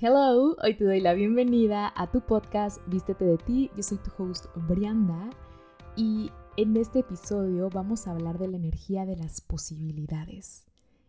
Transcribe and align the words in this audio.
Hello, 0.00 0.54
hoy 0.62 0.76
te 0.76 0.84
doy 0.84 1.00
la 1.00 1.12
bienvenida 1.12 1.92
a 1.96 2.08
tu 2.08 2.20
podcast 2.20 2.78
Vístete 2.86 3.24
de 3.24 3.36
ti. 3.36 3.68
Yo 3.76 3.82
soy 3.82 3.98
tu 3.98 4.12
host 4.16 4.46
Brianda 4.54 5.28
y 5.96 6.30
en 6.56 6.76
este 6.76 7.00
episodio 7.00 7.68
vamos 7.68 8.06
a 8.06 8.12
hablar 8.12 8.38
de 8.38 8.46
la 8.46 8.58
energía 8.58 9.06
de 9.06 9.16
las 9.16 9.40
posibilidades. 9.40 10.66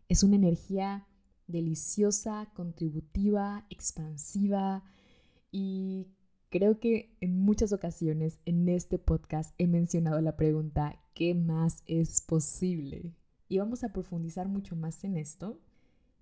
Es 0.07 0.23
una 0.23 0.38
energía 0.38 1.05
deliciosa, 1.46 2.49
contributiva, 2.55 3.63
expansiva 3.70 4.83
y 5.51 6.08
creo 6.49 6.79
que 6.79 7.15
en 7.21 7.40
muchas 7.40 7.74
ocasiones 7.74 8.40
en 8.46 8.67
este 8.69 8.97
podcast 8.97 9.53
he 9.60 9.67
mencionado 9.67 10.19
la 10.19 10.35
pregunta 10.35 10.99
¿qué 11.13 11.35
más 11.35 11.83
es 11.85 12.21
posible? 12.21 13.13
Y 13.47 13.60
vamos 13.60 13.83
a 13.83 13.94
profundizar 13.94 14.47
mucho 14.47 14.76
más 14.76 15.03
en 15.03 15.17
esto 15.17 15.60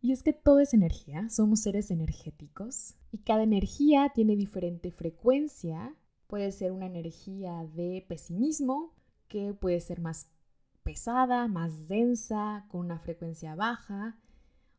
y 0.02 0.12
es 0.12 0.24
que 0.24 0.34
todo 0.34 0.60
es 0.60 0.74
energía, 0.74 1.30
somos 1.30 1.62
seres 1.62 1.90
energéticos 1.92 2.96
y 3.12 3.20
cada 3.20 3.44
energía 3.44 4.12
tiene 4.14 4.36
diferente 4.36 4.92
frecuencia. 4.92 5.96
Puede 6.28 6.52
ser 6.52 6.72
una 6.72 6.86
energía 6.86 7.68
de 7.74 8.06
pesimismo, 8.08 8.94
que 9.28 9.54
puede 9.54 9.80
ser 9.80 10.00
más 10.00 10.30
pesada, 10.84 11.48
más 11.48 11.88
densa, 11.88 12.66
con 12.70 12.82
una 12.82 13.00
frecuencia 13.00 13.56
baja, 13.56 14.20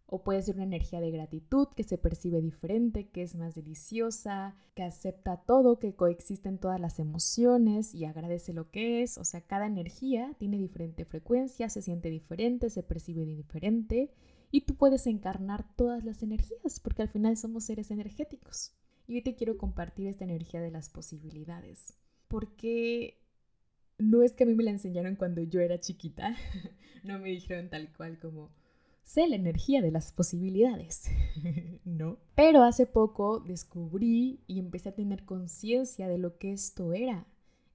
o 0.06 0.22
puede 0.22 0.40
ser 0.40 0.54
una 0.54 0.64
energía 0.64 1.00
de 1.00 1.10
gratitud 1.10 1.68
que 1.76 1.82
se 1.82 1.98
percibe 1.98 2.40
diferente, 2.40 3.10
que 3.10 3.22
es 3.22 3.34
más 3.34 3.54
deliciosa, 3.54 4.56
que 4.74 4.82
acepta 4.82 5.36
todo, 5.36 5.78
que 5.78 5.94
coexisten 5.94 6.58
todas 6.58 6.80
las 6.80 6.98
emociones 6.98 7.94
y 7.94 8.06
agradece 8.06 8.54
lo 8.54 8.70
que 8.70 9.02
es. 9.02 9.18
O 9.18 9.24
sea, 9.24 9.42
cada 9.42 9.66
energía 9.66 10.34
tiene 10.38 10.56
diferente 10.56 11.04
frecuencia, 11.04 11.68
se 11.68 11.82
siente 11.82 12.08
diferente, 12.08 12.70
se 12.70 12.82
percibe 12.82 13.26
diferente 13.26 14.10
y 14.50 14.62
tú 14.62 14.74
puedes 14.74 15.06
encarnar 15.06 15.64
todas 15.76 16.04
las 16.04 16.22
energías, 16.22 16.80
porque 16.80 17.02
al 17.02 17.08
final 17.08 17.36
somos 17.36 17.64
seres 17.64 17.90
energéticos. 17.90 18.72
Y 19.06 19.16
hoy 19.16 19.22
te 19.22 19.34
quiero 19.34 19.58
compartir 19.58 20.06
esta 20.06 20.24
energía 20.24 20.60
de 20.60 20.70
las 20.70 20.88
posibilidades, 20.88 21.94
porque 22.28 23.18
no 23.98 24.22
es 24.22 24.32
que 24.32 24.44
a 24.44 24.46
mí 24.46 24.54
me 24.54 24.64
la 24.64 24.70
enseñaron 24.70 25.16
cuando 25.16 25.42
yo 25.42 25.60
era 25.60 25.80
chiquita, 25.80 26.36
no 27.04 27.18
me 27.18 27.30
dijeron 27.30 27.68
tal 27.70 27.92
cual 27.92 28.18
como, 28.18 28.50
sé 29.04 29.26
la 29.26 29.36
energía 29.36 29.80
de 29.80 29.90
las 29.90 30.12
posibilidades, 30.12 31.10
¿no? 31.84 32.18
Pero 32.34 32.62
hace 32.62 32.86
poco 32.86 33.40
descubrí 33.40 34.40
y 34.46 34.58
empecé 34.58 34.90
a 34.90 34.94
tener 34.94 35.24
conciencia 35.24 36.08
de 36.08 36.18
lo 36.18 36.38
que 36.38 36.52
esto 36.52 36.92
era 36.92 37.26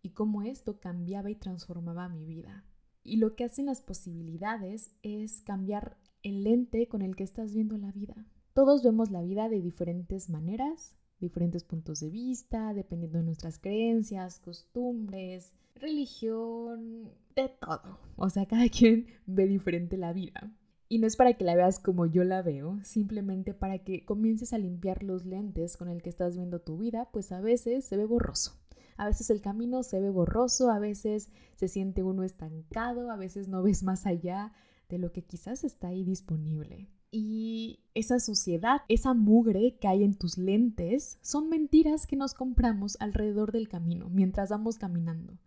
y 0.03 0.09
cómo 0.09 0.44
esto 0.44 0.80
cambiaba 0.80 1.31
y 1.31 1.36
transformaba 1.36 2.08
mi 2.09 2.25
vida. 2.25 2.64
Y 3.03 3.17
lo 3.17 3.36
que 3.36 3.45
hacen 3.45 3.66
las 3.66 3.81
posibilidades 3.81 4.92
es 5.02 5.42
cambiar 5.42 5.97
el 6.23 6.43
lente 6.43 6.88
con 6.88 7.02
el 7.02 7.16
que 7.16 7.23
estás 7.23 7.53
viendo 7.53 7.77
la 7.77 7.91
vida. 7.91 8.16
Todos 8.53 8.83
vemos 8.83 9.11
la 9.11 9.21
vida 9.21 9.49
de 9.49 9.61
diferentes 9.61 10.29
maneras, 10.29 10.95
diferentes 11.19 11.63
puntos 11.63 11.99
de 11.99 12.09
vista, 12.09 12.73
dependiendo 12.73 13.19
de 13.19 13.25
nuestras 13.25 13.59
creencias, 13.59 14.39
costumbres, 14.39 15.53
religión, 15.75 17.11
de 17.35 17.49
todo. 17.49 17.99
O 18.16 18.29
sea, 18.29 18.45
cada 18.45 18.69
quien 18.69 19.07
ve 19.25 19.47
diferente 19.47 19.97
la 19.97 20.13
vida. 20.13 20.51
Y 20.89 20.99
no 20.99 21.07
es 21.07 21.16
para 21.16 21.33
que 21.33 21.44
la 21.44 21.55
veas 21.55 21.79
como 21.79 22.05
yo 22.05 22.23
la 22.23 22.41
veo, 22.41 22.79
simplemente 22.83 23.53
para 23.53 23.79
que 23.79 24.05
comiences 24.05 24.53
a 24.53 24.59
limpiar 24.59 25.01
los 25.01 25.25
lentes 25.25 25.75
con 25.75 25.89
el 25.89 26.03
que 26.03 26.09
estás 26.09 26.35
viendo 26.35 26.61
tu 26.61 26.77
vida, 26.77 27.09
pues 27.11 27.31
a 27.31 27.41
veces 27.41 27.85
se 27.85 27.97
ve 27.97 28.05
borroso. 28.05 28.59
A 28.95 29.07
veces 29.07 29.31
el 29.31 29.41
camino 29.41 29.81
se 29.81 29.99
ve 29.99 30.11
borroso, 30.11 30.69
a 30.69 30.77
veces 30.77 31.31
se 31.55 31.67
siente 31.67 32.03
uno 32.03 32.23
estancado, 32.23 33.09
a 33.09 33.16
veces 33.16 33.47
no 33.47 33.63
ves 33.63 33.81
más 33.81 34.05
allá, 34.05 34.53
de 34.94 34.99
lo 34.99 35.11
que 35.11 35.23
quizás 35.23 35.63
está 35.63 35.88
ahí 35.88 36.03
disponible. 36.03 36.88
Y 37.11 37.80
esa 37.95 38.19
suciedad, 38.19 38.81
esa 38.88 39.16
mugre 39.16 39.75
que 39.80 39.88
hay 39.88 40.03
en 40.03 40.13
tus 40.13 40.38
lentes, 40.38 41.17
son 41.22 41.50
mentiras 41.50 42.05
que 42.05 42.16
nos 42.16 42.35
compramos 42.35 42.95
alrededor 43.00 43.52
del 43.52 43.67
camino, 43.67 44.09
mientras 44.09 44.50
vamos 44.50 44.77
caminando. 44.77 45.39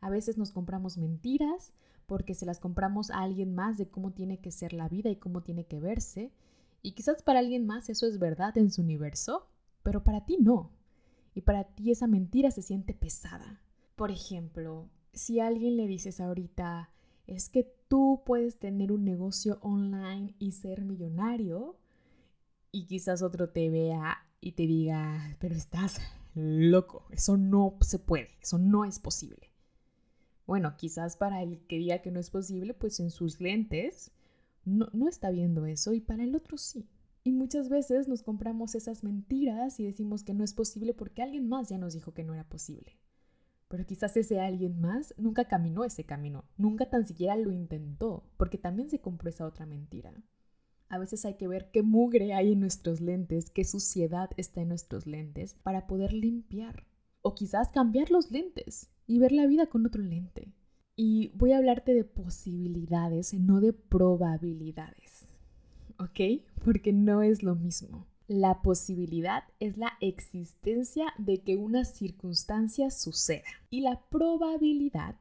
A 0.00 0.10
veces 0.10 0.36
nos 0.36 0.52
compramos 0.52 0.98
mentiras 0.98 1.72
porque 2.06 2.34
se 2.34 2.44
las 2.44 2.60
compramos 2.60 3.10
a 3.10 3.20
alguien 3.20 3.54
más 3.54 3.78
de 3.78 3.88
cómo 3.88 4.12
tiene 4.12 4.40
que 4.40 4.50
ser 4.50 4.74
la 4.74 4.88
vida 4.88 5.08
y 5.08 5.16
cómo 5.16 5.42
tiene 5.42 5.64
que 5.64 5.80
verse. 5.80 6.32
Y 6.82 6.92
quizás 6.92 7.22
para 7.22 7.38
alguien 7.38 7.64
más 7.64 7.88
eso 7.88 8.06
es 8.06 8.18
verdad 8.18 8.58
en 8.58 8.70
su 8.70 8.82
universo, 8.82 9.48
pero 9.82 10.04
para 10.04 10.26
ti 10.26 10.36
no. 10.38 10.72
Y 11.34 11.40
para 11.42 11.64
ti 11.64 11.90
esa 11.90 12.06
mentira 12.06 12.50
se 12.50 12.60
siente 12.60 12.92
pesada. 12.92 13.62
Por 13.96 14.10
ejemplo, 14.10 14.90
si 15.14 15.40
a 15.40 15.46
alguien 15.46 15.78
le 15.78 15.86
dices 15.86 16.20
ahorita, 16.20 16.90
es 17.26 17.48
que 17.48 17.74
tú 17.92 18.22
puedes 18.24 18.58
tener 18.58 18.90
un 18.90 19.04
negocio 19.04 19.58
online 19.60 20.34
y 20.38 20.52
ser 20.52 20.82
millonario 20.82 21.76
y 22.70 22.86
quizás 22.86 23.20
otro 23.20 23.50
te 23.50 23.68
vea 23.68 24.16
y 24.40 24.52
te 24.52 24.62
diga, 24.62 25.36
pero 25.38 25.54
estás 25.54 26.00
loco, 26.34 27.04
eso 27.10 27.36
no 27.36 27.76
se 27.82 27.98
puede, 27.98 28.30
eso 28.40 28.56
no 28.56 28.86
es 28.86 28.98
posible. 28.98 29.50
Bueno, 30.46 30.74
quizás 30.78 31.18
para 31.18 31.42
el 31.42 31.66
que 31.66 31.76
diga 31.76 32.00
que 32.00 32.10
no 32.10 32.18
es 32.18 32.30
posible, 32.30 32.72
pues 32.72 32.98
en 32.98 33.10
sus 33.10 33.42
lentes 33.42 34.10
no, 34.64 34.88
no 34.94 35.06
está 35.06 35.30
viendo 35.30 35.66
eso 35.66 35.92
y 35.92 36.00
para 36.00 36.24
el 36.24 36.34
otro 36.34 36.56
sí. 36.56 36.88
Y 37.24 37.32
muchas 37.32 37.68
veces 37.68 38.08
nos 38.08 38.22
compramos 38.22 38.74
esas 38.74 39.04
mentiras 39.04 39.78
y 39.78 39.84
decimos 39.84 40.24
que 40.24 40.32
no 40.32 40.44
es 40.44 40.54
posible 40.54 40.94
porque 40.94 41.20
alguien 41.20 41.46
más 41.46 41.68
ya 41.68 41.76
nos 41.76 41.92
dijo 41.92 42.14
que 42.14 42.24
no 42.24 42.32
era 42.32 42.48
posible. 42.48 42.96
Pero 43.72 43.86
quizás 43.86 44.14
ese 44.18 44.38
alguien 44.38 44.82
más 44.82 45.14
nunca 45.16 45.46
caminó 45.46 45.82
ese 45.82 46.04
camino, 46.04 46.44
nunca 46.58 46.90
tan 46.90 47.06
siquiera 47.06 47.36
lo 47.36 47.50
intentó, 47.50 48.22
porque 48.36 48.58
también 48.58 48.90
se 48.90 49.00
compró 49.00 49.30
esa 49.30 49.46
otra 49.46 49.64
mentira. 49.64 50.12
A 50.90 50.98
veces 50.98 51.24
hay 51.24 51.38
que 51.38 51.48
ver 51.48 51.70
qué 51.72 51.82
mugre 51.82 52.34
hay 52.34 52.52
en 52.52 52.60
nuestros 52.60 53.00
lentes, 53.00 53.48
qué 53.48 53.64
suciedad 53.64 54.28
está 54.36 54.60
en 54.60 54.68
nuestros 54.68 55.06
lentes 55.06 55.54
para 55.62 55.86
poder 55.86 56.12
limpiar. 56.12 56.84
O 57.22 57.34
quizás 57.34 57.70
cambiar 57.70 58.10
los 58.10 58.30
lentes 58.30 58.90
y 59.06 59.18
ver 59.20 59.32
la 59.32 59.46
vida 59.46 59.66
con 59.68 59.86
otro 59.86 60.02
lente. 60.02 60.52
Y 60.94 61.32
voy 61.34 61.52
a 61.52 61.56
hablarte 61.56 61.94
de 61.94 62.04
posibilidades, 62.04 63.32
no 63.32 63.62
de 63.62 63.72
probabilidades. 63.72 65.24
¿Ok? 65.98 66.44
Porque 66.62 66.92
no 66.92 67.22
es 67.22 67.42
lo 67.42 67.54
mismo. 67.54 68.06
La 68.28 68.62
posibilidad 68.62 69.44
es 69.58 69.76
la 69.76 69.92
existencia 70.00 71.12
de 71.18 71.42
que 71.42 71.56
una 71.56 71.84
circunstancia 71.84 72.90
suceda 72.90 73.48
y 73.68 73.80
la 73.80 74.00
probabilidad 74.10 75.16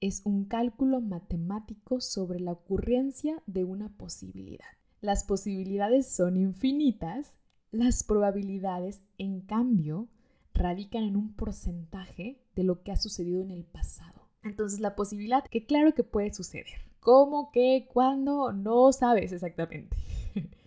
es 0.00 0.22
un 0.24 0.46
cálculo 0.46 1.00
matemático 1.00 2.00
sobre 2.00 2.40
la 2.40 2.52
ocurrencia 2.52 3.42
de 3.46 3.64
una 3.64 3.88
posibilidad. 3.96 4.64
Las 5.00 5.24
posibilidades 5.24 6.08
son 6.08 6.36
infinitas, 6.36 7.36
las 7.70 8.02
probabilidades, 8.02 9.02
en 9.18 9.40
cambio, 9.40 10.08
radican 10.54 11.04
en 11.04 11.16
un 11.16 11.34
porcentaje 11.34 12.40
de 12.56 12.64
lo 12.64 12.82
que 12.82 12.92
ha 12.92 12.96
sucedido 12.96 13.42
en 13.42 13.50
el 13.50 13.64
pasado. 13.64 14.28
Entonces 14.42 14.80
la 14.80 14.96
posibilidad 14.96 15.44
que 15.44 15.66
claro 15.66 15.94
que 15.94 16.04
puede 16.04 16.32
suceder. 16.32 16.66
¿Cómo, 17.00 17.50
qué, 17.52 17.88
cuándo? 17.92 18.52
No 18.52 18.92
sabes 18.92 19.32
exactamente. 19.32 19.96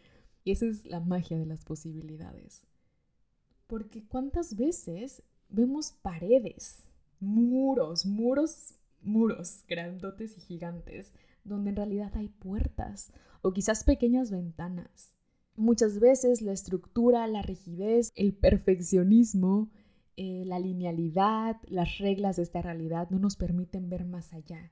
Y 0.45 0.51
esa 0.51 0.67
es 0.67 0.85
la 0.85 1.01
magia 1.01 1.37
de 1.37 1.45
las 1.45 1.65
posibilidades. 1.65 2.63
Porque 3.67 4.07
cuántas 4.07 4.55
veces 4.55 5.23
vemos 5.49 5.91
paredes, 5.91 6.87
muros, 7.19 8.05
muros, 8.05 8.75
muros 9.01 9.63
grandotes 9.67 10.37
y 10.37 10.41
gigantes, 10.41 11.11
donde 11.43 11.71
en 11.71 11.75
realidad 11.75 12.11
hay 12.15 12.29
puertas 12.29 13.11
o 13.41 13.53
quizás 13.53 13.83
pequeñas 13.83 14.29
ventanas. 14.29 15.15
Muchas 15.55 15.99
veces 15.99 16.41
la 16.41 16.51
estructura, 16.51 17.25
la 17.27 17.41
rigidez, 17.41 18.11
el 18.15 18.33
perfeccionismo, 18.33 19.71
eh, 20.15 20.43
la 20.45 20.59
linealidad, 20.59 21.57
las 21.67 21.97
reglas 21.97 22.35
de 22.35 22.43
esta 22.43 22.61
realidad 22.61 23.09
no 23.09 23.17
nos 23.17 23.35
permiten 23.35 23.89
ver 23.89 24.05
más 24.05 24.31
allá. 24.33 24.71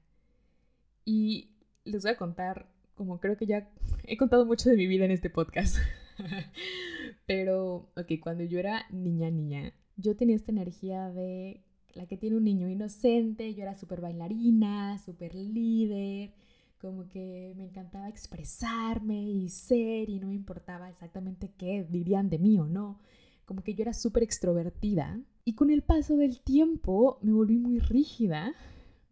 Y 1.03 1.55
les 1.83 2.03
voy 2.03 2.11
a 2.11 2.17
contar 2.17 2.72
como 2.95 3.19
creo 3.19 3.37
que 3.37 3.45
ya 3.45 3.69
he 4.03 4.17
contado 4.17 4.45
mucho 4.45 4.69
de 4.69 4.77
mi 4.77 4.87
vida 4.87 5.05
en 5.05 5.11
este 5.11 5.29
podcast. 5.29 5.77
Pero, 7.25 7.91
ok, 7.95 8.19
cuando 8.21 8.43
yo 8.43 8.59
era 8.59 8.85
niña, 8.91 9.31
niña, 9.31 9.73
yo 9.95 10.15
tenía 10.15 10.35
esta 10.35 10.51
energía 10.51 11.09
de 11.09 11.63
la 11.93 12.07
que 12.07 12.17
tiene 12.17 12.37
un 12.37 12.43
niño 12.43 12.69
inocente, 12.69 13.53
yo 13.53 13.63
era 13.63 13.75
súper 13.75 14.01
bailarina, 14.01 14.97
súper 14.97 15.35
líder, 15.35 16.33
como 16.79 17.07
que 17.07 17.53
me 17.55 17.63
encantaba 17.63 18.09
expresarme 18.09 19.23
y 19.23 19.49
ser 19.49 20.09
y 20.09 20.19
no 20.19 20.27
me 20.27 20.35
importaba 20.35 20.89
exactamente 20.89 21.51
qué 21.57 21.85
dirían 21.89 22.29
de 22.29 22.39
mí 22.39 22.59
o 22.59 22.65
no, 22.65 22.99
como 23.45 23.63
que 23.63 23.73
yo 23.73 23.83
era 23.83 23.93
súper 23.93 24.23
extrovertida 24.23 25.19
y 25.45 25.55
con 25.55 25.69
el 25.69 25.81
paso 25.81 26.17
del 26.17 26.41
tiempo 26.41 27.19
me 27.21 27.31
volví 27.31 27.57
muy 27.57 27.79
rígida, 27.79 28.53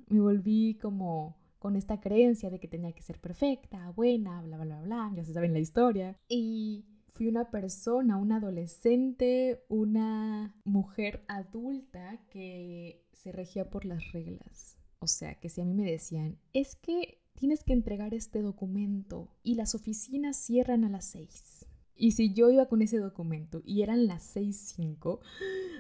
me 0.07 0.19
volví 0.19 0.78
como 0.81 1.38
con 1.62 1.75
esta 1.75 2.02
creencia 2.02 2.50
de 2.50 2.60
que 2.60 2.68
tenía 2.68 2.92
que 2.92 3.04
ser 3.04 3.19
perfecta, 3.19 3.92
buena, 3.92 4.42
bla, 4.42 4.58
bla, 4.58 4.66
bla, 4.66 4.81
bla, 4.81 5.12
ya 5.13 5.24
se 5.24 5.31
saben 5.31 5.54
la 5.54 5.60
historia. 5.60 6.18
Y 6.28 6.88
fui 7.13 7.28
una 7.28 7.52
persona, 7.52 8.18
una 8.18 8.38
adolescente, 8.38 9.63
una 9.69 10.56
mujer 10.66 11.24
adulta 11.28 12.25
que 12.31 13.06
se 13.13 13.31
regía 13.31 13.69
por 13.69 13.86
las 13.86 14.12
reglas. 14.12 14.80
O 14.98 15.06
sea, 15.06 15.36
que 15.36 15.50
si 15.50 15.62
a 15.62 15.66
mí 15.66 15.75
me 15.75 15.92
decían, 15.92 16.40
es 16.54 16.75
que 16.75 17.19
tienes 17.36 17.64
que 17.64 17.74
entregar 17.74 18.16
este 18.16 18.42
documento 18.42 19.30
y 19.44 19.54
las 19.54 19.75
oficinas 19.75 20.38
cierran 20.38 20.84
a 20.84 20.90
las 20.90 21.06
seis. 21.06 21.68
Y 22.01 22.13
si 22.13 22.33
yo 22.33 22.50
iba 22.50 22.65
con 22.65 22.81
ese 22.81 22.98
documento 22.98 23.62
y 23.63 23.83
eran 23.83 24.07
las 24.07 24.36
6.05, 24.36 25.19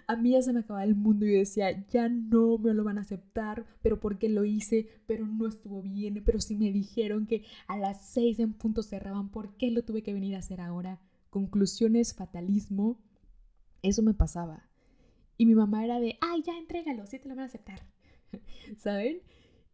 a 0.05 0.15
mí 0.15 0.33
ya 0.33 0.43
se 0.43 0.53
me 0.53 0.59
acababa 0.59 0.83
el 0.83 0.93
mundo 0.93 1.25
y 1.25 1.31
decía, 1.31 1.83
ya 1.87 2.09
no 2.09 2.59
me 2.59 2.75
lo 2.75 2.83
van 2.83 2.99
a 2.99 3.01
aceptar, 3.01 3.65
pero 3.81 3.99
¿por 3.99 4.19
qué 4.19 4.29
lo 4.29 4.45
hice? 4.45 4.87
Pero 5.07 5.25
no 5.25 5.47
estuvo 5.47 5.81
bien, 5.81 6.21
pero 6.23 6.39
si 6.39 6.55
me 6.55 6.71
dijeron 6.71 7.25
que 7.25 7.43
a 7.67 7.75
las 7.75 8.05
6 8.11 8.37
en 8.37 8.53
punto 8.53 8.83
cerraban, 8.83 9.31
¿por 9.31 9.57
qué 9.57 9.71
lo 9.71 9.83
tuve 9.83 10.03
que 10.03 10.13
venir 10.13 10.35
a 10.35 10.39
hacer 10.39 10.61
ahora? 10.61 11.01
Conclusiones, 11.31 12.13
fatalismo, 12.13 13.01
eso 13.81 14.03
me 14.03 14.13
pasaba. 14.13 14.69
Y 15.39 15.47
mi 15.47 15.55
mamá 15.55 15.83
era 15.83 15.99
de, 15.99 16.19
ay, 16.21 16.43
ya 16.43 16.55
entrégalo, 16.55 17.07
sí 17.07 17.17
te 17.17 17.29
lo 17.29 17.33
van 17.35 17.45
a 17.45 17.47
aceptar. 17.47 17.79
¿Saben? 18.77 19.23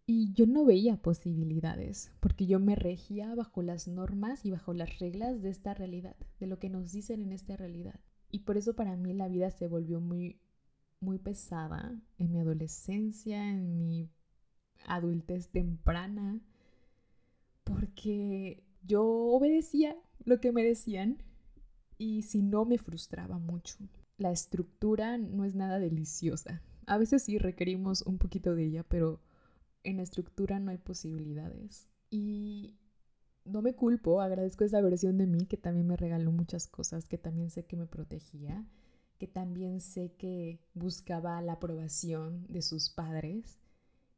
Y 0.09 0.31
yo 0.31 0.45
no 0.45 0.63
veía 0.63 0.95
posibilidades, 0.95 2.13
porque 2.21 2.47
yo 2.47 2.61
me 2.61 2.75
regía 2.75 3.35
bajo 3.35 3.61
las 3.61 3.89
normas 3.89 4.45
y 4.45 4.51
bajo 4.51 4.73
las 4.73 4.99
reglas 4.99 5.41
de 5.41 5.49
esta 5.49 5.73
realidad, 5.73 6.15
de 6.39 6.47
lo 6.47 6.59
que 6.59 6.69
nos 6.69 6.93
dicen 6.93 7.21
en 7.21 7.33
esta 7.33 7.57
realidad. 7.57 7.99
Y 8.31 8.39
por 8.39 8.55
eso 8.55 8.73
para 8.73 8.95
mí 8.95 9.13
la 9.13 9.27
vida 9.27 9.51
se 9.51 9.67
volvió 9.67 9.99
muy, 9.99 10.39
muy 11.01 11.19
pesada 11.19 11.99
en 12.17 12.31
mi 12.31 12.39
adolescencia, 12.39 13.49
en 13.49 13.77
mi 13.77 14.09
adultez 14.85 15.49
temprana, 15.49 16.39
porque 17.65 18.63
yo 18.83 19.03
obedecía 19.03 19.97
lo 20.23 20.39
que 20.39 20.53
me 20.53 20.63
decían 20.63 21.21
y 21.97 22.21
si 22.21 22.41
no 22.43 22.63
me 22.63 22.77
frustraba 22.77 23.39
mucho. 23.39 23.75
La 24.17 24.31
estructura 24.31 25.17
no 25.17 25.43
es 25.43 25.53
nada 25.53 25.79
deliciosa. 25.79 26.61
A 26.85 26.97
veces 26.97 27.23
sí 27.23 27.37
requerimos 27.37 28.03
un 28.03 28.17
poquito 28.17 28.55
de 28.55 28.63
ella, 28.67 28.83
pero 28.83 29.19
en 29.87 29.97
la 29.97 30.03
estructura 30.03 30.59
no 30.59 30.71
hay 30.71 30.77
posibilidades. 30.77 31.87
Y 32.09 32.75
no 33.45 33.61
me 33.61 33.73
culpo, 33.73 34.19
agradezco 34.19 34.65
esa 34.65 34.81
versión 34.81 35.17
de 35.17 35.27
mí 35.27 35.45
que 35.45 35.55
también 35.55 35.87
me 35.87 35.95
regaló 35.95 36.31
muchas 36.33 36.67
cosas, 36.67 37.07
que 37.07 37.17
también 37.17 37.49
sé 37.49 37.65
que 37.65 37.77
me 37.77 37.87
protegía, 37.87 38.65
que 39.17 39.27
también 39.27 39.79
sé 39.79 40.11
que 40.17 40.59
buscaba 40.73 41.41
la 41.41 41.53
aprobación 41.53 42.45
de 42.49 42.61
sus 42.61 42.89
padres 42.89 43.59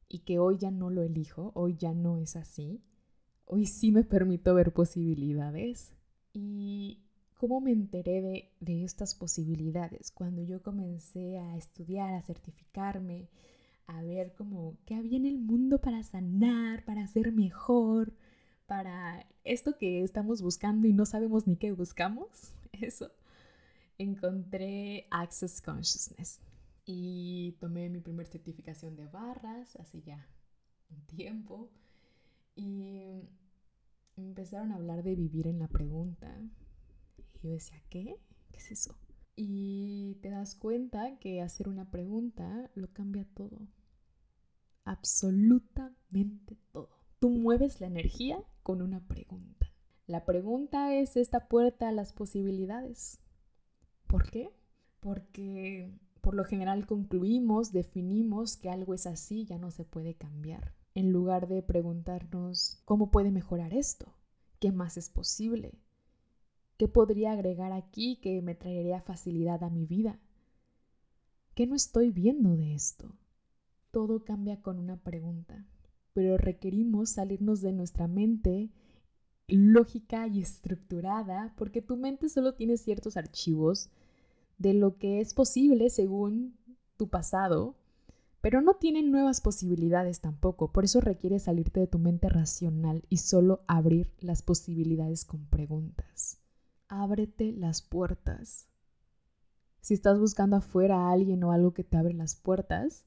y 0.07 0.19
que 0.19 0.39
hoy 0.39 0.57
ya 0.57 0.71
no 0.71 0.89
lo 0.89 1.04
elijo, 1.04 1.51
hoy 1.54 1.77
ya 1.77 1.94
no 1.94 2.18
es 2.18 2.36
así. 2.36 2.81
Hoy 3.45 3.68
sí 3.68 3.92
me 3.92 4.04
permito 4.04 4.56
ver 4.56 4.74
posibilidades. 4.74 5.94
¿Y 6.33 7.04
cómo 7.36 7.62
me 7.62 7.71
enteré 7.71 8.24
de, 8.24 8.51
de 8.60 8.83
estas 8.83 9.13
posibilidades? 9.13 10.10
Cuando 10.10 10.42
yo 10.42 10.63
comencé 10.63 11.38
a 11.38 11.56
estudiar, 11.57 12.16
a 12.16 12.24
certificarme, 12.24 13.30
a 13.89 14.03
ver 14.03 14.33
como 14.36 14.77
qué 14.86 14.95
había 14.95 15.18
en 15.18 15.25
el 15.25 15.39
mundo 15.39 15.81
para 15.81 16.03
sanar, 16.03 16.86
para 16.86 17.07
ser 17.07 17.31
mejor, 17.31 18.13
para 18.68 19.25
esto 19.44 19.77
que 19.77 20.03
estamos 20.03 20.44
buscando 20.44 20.88
y 20.88 20.94
no 20.94 21.07
sabemos 21.07 21.47
ni 21.47 21.56
qué 21.56 21.71
buscamos, 21.71 22.53
eso, 22.71 23.12
encontré 23.97 25.07
Access 25.09 25.59
Consciousness 25.62 26.39
y 26.86 27.57
tomé 27.59 27.89
mi 27.89 28.00
primera 28.00 28.30
certificación 28.30 28.95
de 28.95 29.07
barras 29.07 29.75
hace 29.77 30.01
ya 30.01 30.27
un 30.92 31.01
tiempo 31.07 31.71
y 32.56 33.24
empezaron 34.18 34.71
a 34.71 34.75
hablar 34.75 35.01
de 35.01 35.15
vivir 35.15 35.47
en 35.47 35.59
la 35.59 35.68
pregunta. 35.68 36.35
Y 37.18 37.47
yo 37.47 37.51
decía, 37.51 37.81
¿qué? 37.89 38.18
¿Qué 38.51 38.57
es 38.57 38.71
eso? 38.71 38.95
Y 39.35 40.18
te 40.21 40.30
das 40.30 40.56
cuenta 40.56 41.18
que 41.19 41.42
hacer 41.42 41.69
una 41.69 41.89
pregunta 41.89 42.69
lo 42.75 42.92
cambia 42.92 43.25
todo 43.33 43.68
absolutamente 44.89 46.57
todo. 46.71 46.89
Tú 47.19 47.30
mueves 47.30 47.80
la 47.80 47.86
energía 47.86 48.44
con 48.63 48.81
una 48.81 49.00
pregunta. 49.07 49.71
La 50.07 50.25
pregunta 50.25 50.95
es 50.95 51.15
esta 51.15 51.47
puerta 51.47 51.89
a 51.89 51.91
las 51.91 52.12
posibilidades. 52.12 53.19
¿Por 54.07 54.31
qué? 54.31 54.50
Porque 55.00 55.94
por 56.21 56.33
lo 56.33 56.44
general 56.44 56.88
concluimos, 56.88 57.71
definimos 57.71 58.57
que 58.57 58.71
algo 58.71 58.95
es 58.95 59.06
así, 59.06 59.45
ya 59.45 59.59
no 59.59 59.69
se 59.69 59.86
puede 59.86 60.15
cambiar. 60.15 60.74
En 60.95 61.12
lugar 61.12 61.47
de 61.47 61.62
preguntarnos, 61.62 62.81
¿cómo 62.85 63.12
puede 63.12 63.30
mejorar 63.30 63.75
esto? 63.75 64.15
¿Qué 64.59 64.71
más 64.71 64.97
es 64.97 65.09
posible? 65.09 65.77
¿Qué 66.77 66.88
podría 66.88 67.33
agregar 67.33 67.74
aquí 67.74 68.15
que 68.21 68.42
me 68.42 68.56
traería 68.56 69.01
facilidad 69.01 69.63
a 69.63 69.69
mi 69.69 69.85
vida? 69.85 70.19
¿Qué 71.53 71.68
no 71.68 71.75
estoy 71.75 72.09
viendo 72.09 72.57
de 72.57 72.74
esto? 72.74 73.19
Todo 73.91 74.24
cambia 74.24 74.62
con 74.62 74.80
una 74.80 74.97
pregunta, 74.97 75.65
pero 76.13 76.38
requerimos 76.38 77.12
salirnos 77.12 77.62
de 77.62 77.71
nuestra 77.71 78.07
mente 78.07 78.71
lógica 79.47 80.27
y 80.27 80.41
estructurada, 80.41 81.53
porque 81.57 81.81
tu 81.81 81.97
mente 81.97 82.30
solo 82.30 82.53
tiene 82.53 82.77
ciertos 82.77 83.18
archivos 83.18 83.89
de 84.57 84.74
lo 84.74 84.97
que 84.97 85.21
es 85.21 85.33
posible 85.33 85.89
según 85.89 86.57
tu 86.97 87.09
pasado, 87.09 87.75
pero 88.41 88.62
no 88.62 88.75
tiene 88.75 89.01
nuevas 89.03 89.41
posibilidades 89.41 90.21
tampoco. 90.21 90.71
Por 90.71 90.85
eso 90.85 91.01
requiere 91.01 91.39
salirte 91.39 91.80
de 91.80 91.88
tu 91.88 92.00
mente 92.00 92.30
racional 92.30 93.03
y 93.09 93.18
solo 93.18 93.63
abrir 93.68 94.13
las 94.19 94.42
posibilidades 94.42 95.25
con 95.25 95.45
preguntas. 95.47 96.39
Ábrete 96.88 97.51
las 97.51 97.81
puertas. 97.81 98.68
Si 99.81 99.94
estás 99.94 100.19
buscando 100.19 100.57
afuera 100.57 100.97
a 100.97 101.12
alguien 101.12 101.44
o 101.44 101.51
algo 101.51 101.74
que 101.74 101.83
te 101.83 101.97
abre 101.97 102.13
las 102.13 102.35
puertas, 102.35 103.06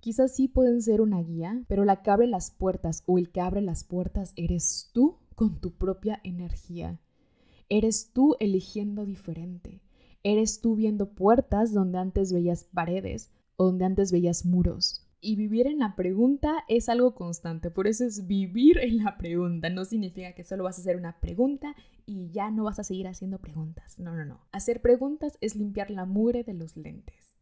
Quizás 0.00 0.34
sí 0.34 0.48
pueden 0.48 0.80
ser 0.80 1.00
una 1.00 1.20
guía, 1.22 1.64
pero 1.68 1.84
la 1.84 2.02
que 2.02 2.10
abre 2.10 2.26
las 2.26 2.50
puertas 2.50 3.02
o 3.06 3.18
el 3.18 3.30
que 3.30 3.40
abre 3.40 3.60
las 3.60 3.84
puertas 3.84 4.32
eres 4.36 4.90
tú 4.92 5.18
con 5.34 5.60
tu 5.60 5.72
propia 5.72 6.20
energía. 6.24 7.00
Eres 7.68 8.12
tú 8.12 8.36
eligiendo 8.40 9.04
diferente. 9.04 9.80
Eres 10.22 10.60
tú 10.60 10.76
viendo 10.76 11.10
puertas 11.14 11.72
donde 11.72 11.98
antes 11.98 12.32
veías 12.32 12.64
paredes 12.64 13.30
o 13.56 13.66
donde 13.66 13.84
antes 13.84 14.12
veías 14.12 14.44
muros. 14.44 15.04
Y 15.20 15.34
vivir 15.34 15.66
en 15.66 15.80
la 15.80 15.96
pregunta 15.96 16.64
es 16.68 16.88
algo 16.88 17.16
constante, 17.16 17.72
por 17.72 17.88
eso 17.88 18.04
es 18.04 18.28
vivir 18.28 18.78
en 18.78 18.98
la 18.98 19.18
pregunta. 19.18 19.68
No 19.68 19.84
significa 19.84 20.32
que 20.32 20.44
solo 20.44 20.62
vas 20.64 20.78
a 20.78 20.80
hacer 20.80 20.96
una 20.96 21.18
pregunta 21.18 21.74
y 22.06 22.30
ya 22.30 22.52
no 22.52 22.64
vas 22.64 22.78
a 22.78 22.84
seguir 22.84 23.08
haciendo 23.08 23.38
preguntas. 23.38 23.98
No, 23.98 24.14
no, 24.14 24.24
no. 24.24 24.40
Hacer 24.52 24.80
preguntas 24.80 25.36
es 25.40 25.56
limpiar 25.56 25.90
la 25.90 26.04
mugre 26.04 26.44
de 26.44 26.54
los 26.54 26.76
lentes. 26.76 27.36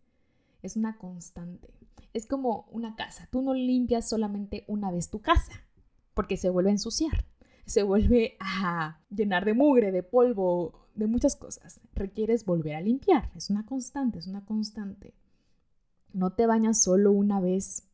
Es 0.63 0.77
una 0.77 0.97
constante. 0.97 1.76
Es 2.17 2.25
como 2.25 2.67
una 2.71 2.97
casa. 2.97 3.29
Tú 3.31 3.43
no 3.43 3.53
limpias 3.53 4.09
solamente 4.09 4.65
una 4.69 4.91
vez 4.91 5.11
tu 5.11 5.21
casa, 5.21 5.53
porque 6.15 6.39
se 6.39 6.49
vuelve 6.49 6.71
a 6.71 6.73
ensuciar, 6.73 7.27
se 7.67 7.83
vuelve 7.83 8.39
a 8.41 9.03
llenar 9.11 9.45
de 9.45 9.53
mugre, 9.53 9.93
de 9.93 10.03
polvo, 10.03 10.89
de 10.95 11.09
muchas 11.09 11.37
cosas. 11.37 11.79
Requieres 11.93 12.47
volver 12.47 12.75
a 12.75 12.81
limpiar. 12.81 13.31
Es 13.35 13.51
una 13.51 13.67
constante, 13.67 14.19
es 14.19 14.29
una 14.29 14.47
constante. 14.47 15.13
No 16.15 16.33
te 16.33 16.47
bañas 16.47 16.83
solo 16.83 17.13
una 17.13 17.39
vez 17.39 17.87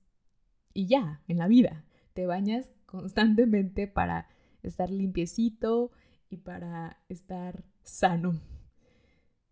y 0.72 0.86
ya, 0.86 1.20
en 1.26 1.38
la 1.38 1.48
vida. 1.48 1.84
Te 2.12 2.26
bañas 2.26 2.70
constantemente 2.86 3.88
para 3.88 4.28
estar 4.62 4.88
limpiecito 4.88 5.90
y 6.30 6.36
para 6.36 7.02
estar 7.08 7.64
sano. 7.82 8.38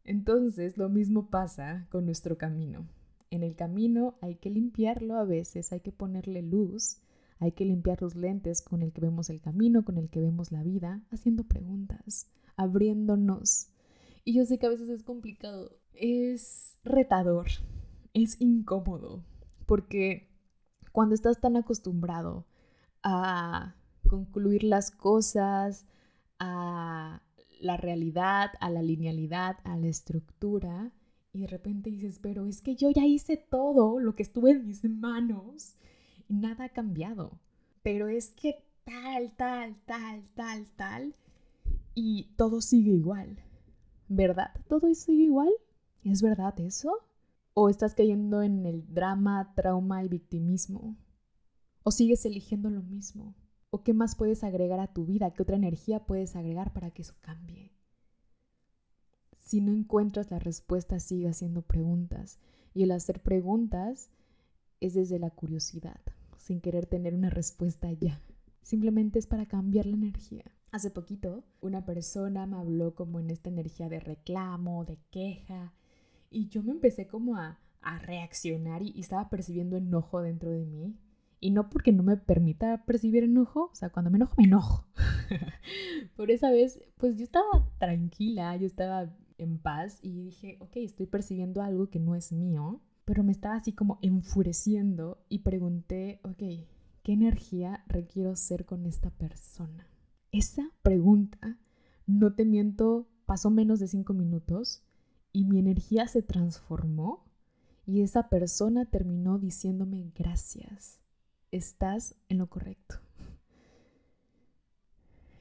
Entonces, 0.05 0.79
lo 0.79 0.89
mismo 0.89 1.29
pasa 1.29 1.89
con 1.91 2.07
nuestro 2.07 2.39
camino 2.39 2.87
en 3.31 3.43
el 3.43 3.55
camino 3.57 4.17
hay 4.21 4.37
que 4.37 4.51
limpiarlo 4.51 5.17
a 5.17 5.25
veces, 5.25 5.73
hay 5.73 5.81
que 5.81 5.93
ponerle 5.93 6.43
luz, 6.43 6.99
hay 7.39 7.53
que 7.53 7.65
limpiar 7.65 8.03
los 8.03 8.17
lentes 8.17 8.61
con 8.61 8.83
el 8.83 8.93
que 8.93 9.01
vemos 9.01 9.31
el 9.31 9.41
camino, 9.41 9.85
con 9.85 9.97
el 9.97 10.11
que 10.11 10.21
vemos 10.21 10.53
la 10.53 10.63
vida, 10.63 11.03
haciendo 11.11 11.45
preguntas, 11.45 12.29
abriéndonos. 12.57 13.69
Y 14.25 14.35
yo 14.35 14.45
sé 14.45 14.59
que 14.59 14.67
a 14.67 14.71
veces 14.71 14.89
es 14.89 15.03
complicado, 15.03 15.79
es 15.95 16.79
retador, 16.85 17.47
es 18.13 18.41
incómodo, 18.41 19.25
porque 19.67 20.29
cuando 20.93 21.15
estás 21.15 21.41
tan 21.41 21.57
acostumbrado 21.57 22.47
a 23.03 23.77
concluir 24.09 24.65
las 24.65 24.91
cosas, 24.91 25.87
a 26.39 27.23
la 27.61 27.77
realidad, 27.77 28.51
a 28.61 28.71
la 28.71 28.83
linealidad, 28.83 29.57
a 29.65 29.77
la 29.77 29.87
estructura, 29.87 30.93
y 31.33 31.41
de 31.41 31.47
repente 31.47 31.91
dices, 31.91 32.19
pero 32.21 32.47
es 32.47 32.61
que 32.61 32.75
yo 32.75 32.91
ya 32.91 33.05
hice 33.07 33.37
todo 33.37 34.01
lo 34.01 34.17
que 34.17 34.23
estuve 34.23 34.51
en 34.51 34.67
mis 34.67 34.85
manos 34.85 35.77
y 36.29 36.35
nada 36.35 36.65
ha 36.65 36.69
cambiado. 36.71 37.39
Pero 37.83 38.09
es 38.09 38.31
que 38.31 38.65
tal, 38.85 39.33
tal, 39.37 39.77
tal, 39.87 40.29
tal, 40.35 40.67
tal. 40.77 41.15
Y 41.95 42.35
todo 42.37 42.61
sigue 42.61 42.93
igual. 42.93 43.39
¿Verdad? 44.09 44.51
¿Todo 44.69 44.93
sigue 44.95 45.25
igual? 45.25 45.51
¿Es 46.03 46.21
verdad 46.21 46.59
eso? 46.59 46.99
¿O 47.55 47.69
estás 47.69 47.95
cayendo 47.95 48.43
en 48.43 48.67
el 48.67 48.93
drama, 48.93 49.53
trauma 49.55 50.03
y 50.03 50.09
victimismo? 50.09 50.97
¿O 51.85 51.93
sigues 51.93 52.25
eligiendo 52.25 52.71
lo 52.71 52.83
mismo? 52.83 53.35
¿O 53.71 53.85
qué 53.85 53.95
más 53.95 54.17
puedes 54.17 54.43
agregar 54.43 54.81
a 54.81 54.93
tu 54.93 55.07
vida? 55.07 55.33
¿Qué 55.33 55.43
otra 55.43 55.57
energía 55.57 56.07
puedes 56.07 56.35
agregar 56.35 56.73
para 56.73 56.91
que 56.91 57.03
eso 57.03 57.15
cambie? 57.21 57.73
Si 59.51 59.61
no 59.61 59.73
encuentras 59.73 60.31
la 60.31 60.39
respuesta, 60.39 61.01
sigue 61.01 61.29
haciendo 61.29 61.63
preguntas. 61.63 62.39
Y 62.73 62.85
el 62.85 62.93
hacer 62.93 63.21
preguntas 63.21 64.09
es 64.79 64.95
desde 64.95 65.19
la 65.19 65.31
curiosidad, 65.31 66.01
sin 66.37 66.61
querer 66.61 66.87
tener 66.87 67.17
una 67.17 67.31
respuesta 67.31 67.91
ya. 67.91 68.23
Simplemente 68.63 69.19
es 69.19 69.27
para 69.27 69.47
cambiar 69.47 69.87
la 69.87 69.97
energía. 69.97 70.45
Hace 70.71 70.93
poquito 70.93 71.43
una 71.61 71.85
persona 71.85 72.47
me 72.47 72.59
habló 72.59 72.95
como 72.95 73.19
en 73.19 73.29
esta 73.29 73.49
energía 73.49 73.89
de 73.89 73.99
reclamo, 73.99 74.85
de 74.85 75.01
queja, 75.11 75.75
y 76.31 76.47
yo 76.47 76.63
me 76.63 76.71
empecé 76.71 77.09
como 77.09 77.35
a, 77.35 77.59
a 77.81 77.99
reaccionar 77.99 78.83
y, 78.83 78.93
y 78.95 79.01
estaba 79.01 79.31
percibiendo 79.31 79.77
enojo 79.77 80.23
dentro 80.23 80.53
de 80.53 80.65
mí. 80.65 80.97
Y 81.41 81.51
no 81.51 81.71
porque 81.71 81.91
no 81.91 82.05
me 82.05 82.17
permita 82.17 82.85
percibir 82.85 83.25
enojo, 83.25 83.71
o 83.73 83.75
sea, 83.75 83.91
cuando 83.91 84.13
me 84.13 84.19
enojo, 84.19 84.37
me 84.39 84.45
enojo. 84.45 84.87
Por 86.17 86.31
esa 86.31 86.53
vez, 86.53 86.81
pues 86.99 87.17
yo 87.17 87.25
estaba 87.25 87.69
tranquila, 87.81 88.55
yo 88.57 88.67
estaba 88.67 89.11
en 89.41 89.59
paz 89.59 89.99
y 90.03 90.13
dije, 90.13 90.57
ok, 90.61 90.77
estoy 90.77 91.07
percibiendo 91.07 91.63
algo 91.63 91.91
que 91.91 91.99
no 91.99 92.15
es 92.15 92.33
mío, 92.33 92.81
pero 93.05 93.23
me 93.25 93.33
estaba 93.33 93.57
así 93.57 93.73
como 93.73 93.99
enfureciendo 94.03 95.25
y 95.29 95.41
pregunté, 95.41 96.21
ok, 96.23 96.43
¿qué 97.03 97.13
energía 97.13 97.85
requiero 97.89 98.37
ser 98.37 98.67
con 98.67 98.87
esta 98.87 99.11
persona? 99.11 99.87
Esa 100.33 100.71
pregunta, 100.83 101.59
no 102.07 102.35
te 102.35 102.45
miento, 102.45 103.09
pasó 103.27 103.51
menos 103.51 103.81
de 103.81 103.89
cinco 103.89 104.13
minutos 104.15 104.83
y 105.33 105.45
mi 105.45 105.59
energía 105.59 106.07
se 106.07 106.23
transformó 106.23 107.25
y 107.87 108.03
esa 108.03 108.29
persona 108.29 108.85
terminó 108.85 109.39
diciéndome 109.39 110.13
gracias 110.15 111.01
estás 111.51 112.15
en 112.29 112.39
lo 112.39 112.49
correcto. 112.49 113.01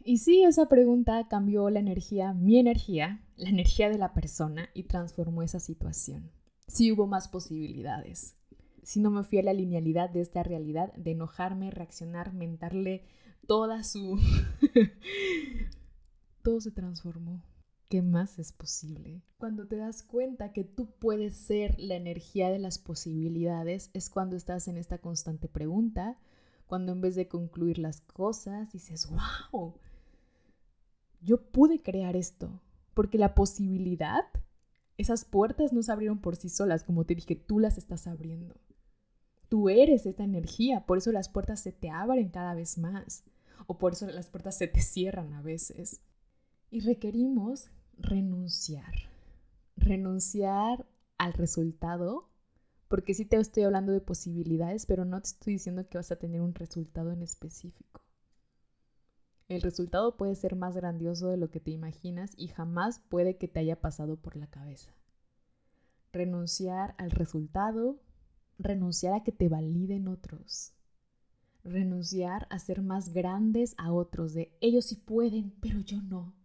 Y 0.09 0.17
sí, 0.17 0.43
esa 0.43 0.67
pregunta 0.67 1.27
cambió 1.27 1.69
la 1.69 1.79
energía, 1.79 2.33
mi 2.33 2.57
energía, 2.57 3.23
la 3.35 3.49
energía 3.49 3.91
de 3.91 3.99
la 3.99 4.15
persona 4.15 4.67
y 4.73 4.85
transformó 4.85 5.43
esa 5.43 5.59
situación. 5.59 6.31
Sí 6.67 6.91
hubo 6.91 7.05
más 7.05 7.27
posibilidades. 7.27 8.35
Si 8.81 8.99
no 8.99 9.11
me 9.11 9.23
fui 9.23 9.37
a 9.37 9.43
la 9.43 9.53
linealidad 9.53 10.09
de 10.09 10.21
esta 10.21 10.41
realidad, 10.41 10.91
de 10.95 11.11
enojarme, 11.11 11.69
reaccionar, 11.69 12.33
mentarle 12.33 13.03
toda 13.45 13.83
su... 13.83 14.19
Todo 16.41 16.59
se 16.59 16.71
transformó. 16.71 17.43
¿Qué 17.87 18.01
más 18.01 18.39
es 18.39 18.51
posible? 18.51 19.21
Cuando 19.37 19.67
te 19.67 19.75
das 19.75 20.01
cuenta 20.01 20.53
que 20.53 20.63
tú 20.63 20.89
puedes 20.89 21.37
ser 21.37 21.75
la 21.77 21.93
energía 21.93 22.49
de 22.49 22.57
las 22.57 22.79
posibilidades, 22.79 23.91
es 23.93 24.09
cuando 24.09 24.37
estás 24.37 24.67
en 24.69 24.77
esta 24.77 24.97
constante 24.97 25.47
pregunta, 25.47 26.17
cuando 26.65 26.93
en 26.93 27.01
vez 27.01 27.13
de 27.13 27.27
concluir 27.27 27.77
las 27.77 28.01
cosas 28.01 28.71
dices, 28.71 29.07
wow, 29.07 29.75
yo 31.21 31.41
pude 31.51 31.81
crear 31.81 32.15
esto, 32.15 32.61
porque 32.93 33.17
la 33.17 33.35
posibilidad, 33.35 34.25
esas 34.97 35.25
puertas 35.25 35.73
no 35.73 35.83
se 35.83 35.91
abrieron 35.91 36.19
por 36.19 36.35
sí 36.35 36.49
solas, 36.49 36.83
como 36.83 37.05
te 37.05 37.15
dije, 37.15 37.35
tú 37.35 37.59
las 37.59 37.77
estás 37.77 38.07
abriendo. 38.07 38.55
Tú 39.47 39.69
eres 39.69 40.05
esta 40.05 40.23
energía, 40.23 40.85
por 40.85 40.97
eso 40.97 41.11
las 41.11 41.29
puertas 41.29 41.59
se 41.59 41.71
te 41.71 41.89
abren 41.89 42.29
cada 42.29 42.53
vez 42.53 42.77
más, 42.77 43.23
o 43.67 43.77
por 43.77 43.93
eso 43.93 44.07
las 44.07 44.29
puertas 44.29 44.57
se 44.57 44.67
te 44.67 44.81
cierran 44.81 45.33
a 45.33 45.41
veces. 45.41 46.01
Y 46.71 46.81
requerimos 46.81 47.71
renunciar. 47.97 48.93
Renunciar 49.75 50.85
al 51.17 51.33
resultado, 51.33 52.29
porque 52.87 53.13
sí 53.13 53.25
te 53.25 53.37
estoy 53.37 53.63
hablando 53.63 53.91
de 53.91 54.01
posibilidades, 54.01 54.85
pero 54.85 55.05
no 55.05 55.21
te 55.21 55.29
estoy 55.29 55.53
diciendo 55.53 55.87
que 55.87 55.97
vas 55.97 56.11
a 56.11 56.17
tener 56.17 56.41
un 56.41 56.53
resultado 56.53 57.11
en 57.11 57.21
específico. 57.23 58.01
El 59.49 59.61
resultado 59.61 60.15
puede 60.15 60.35
ser 60.35 60.55
más 60.55 60.75
grandioso 60.75 61.27
de 61.27 61.35
lo 61.35 61.51
que 61.51 61.59
te 61.59 61.71
imaginas 61.71 62.31
y 62.37 62.47
jamás 62.47 62.99
puede 63.09 63.37
que 63.37 63.49
te 63.49 63.59
haya 63.59 63.81
pasado 63.81 64.15
por 64.15 64.37
la 64.37 64.47
cabeza. 64.47 64.95
Renunciar 66.13 66.95
al 66.97 67.11
resultado, 67.11 67.99
renunciar 68.57 69.13
a 69.13 69.23
que 69.23 69.33
te 69.33 69.49
validen 69.49 70.07
otros, 70.07 70.73
renunciar 71.63 72.47
a 72.49 72.59
ser 72.59 72.81
más 72.81 73.11
grandes 73.11 73.75
a 73.77 73.91
otros, 73.91 74.33
de 74.33 74.55
ellos 74.61 74.85
sí 74.85 74.95
pueden, 74.95 75.51
pero 75.59 75.81
yo 75.81 76.01
no 76.01 76.39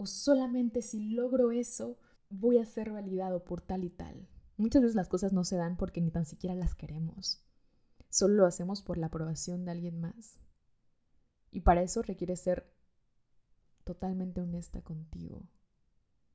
o 0.00 0.06
solamente 0.06 0.80
si 0.80 1.10
logro 1.10 1.50
eso 1.50 1.98
voy 2.30 2.56
a 2.56 2.64
ser 2.64 2.90
validado 2.90 3.44
por 3.44 3.60
tal 3.60 3.84
y 3.84 3.90
tal. 3.90 4.26
Muchas 4.56 4.80
veces 4.80 4.96
las 4.96 5.08
cosas 5.08 5.34
no 5.34 5.44
se 5.44 5.56
dan 5.56 5.76
porque 5.76 6.00
ni 6.00 6.10
tan 6.10 6.24
siquiera 6.24 6.54
las 6.54 6.74
queremos. 6.74 7.44
Solo 8.08 8.32
lo 8.36 8.46
hacemos 8.46 8.80
por 8.80 8.96
la 8.96 9.08
aprobación 9.08 9.66
de 9.66 9.72
alguien 9.72 10.00
más. 10.00 10.40
Y 11.50 11.60
para 11.60 11.82
eso 11.82 12.02
requiere 12.02 12.36
ser 12.36 12.72
totalmente 13.84 14.40
honesta 14.40 14.82
contigo. 14.82 15.42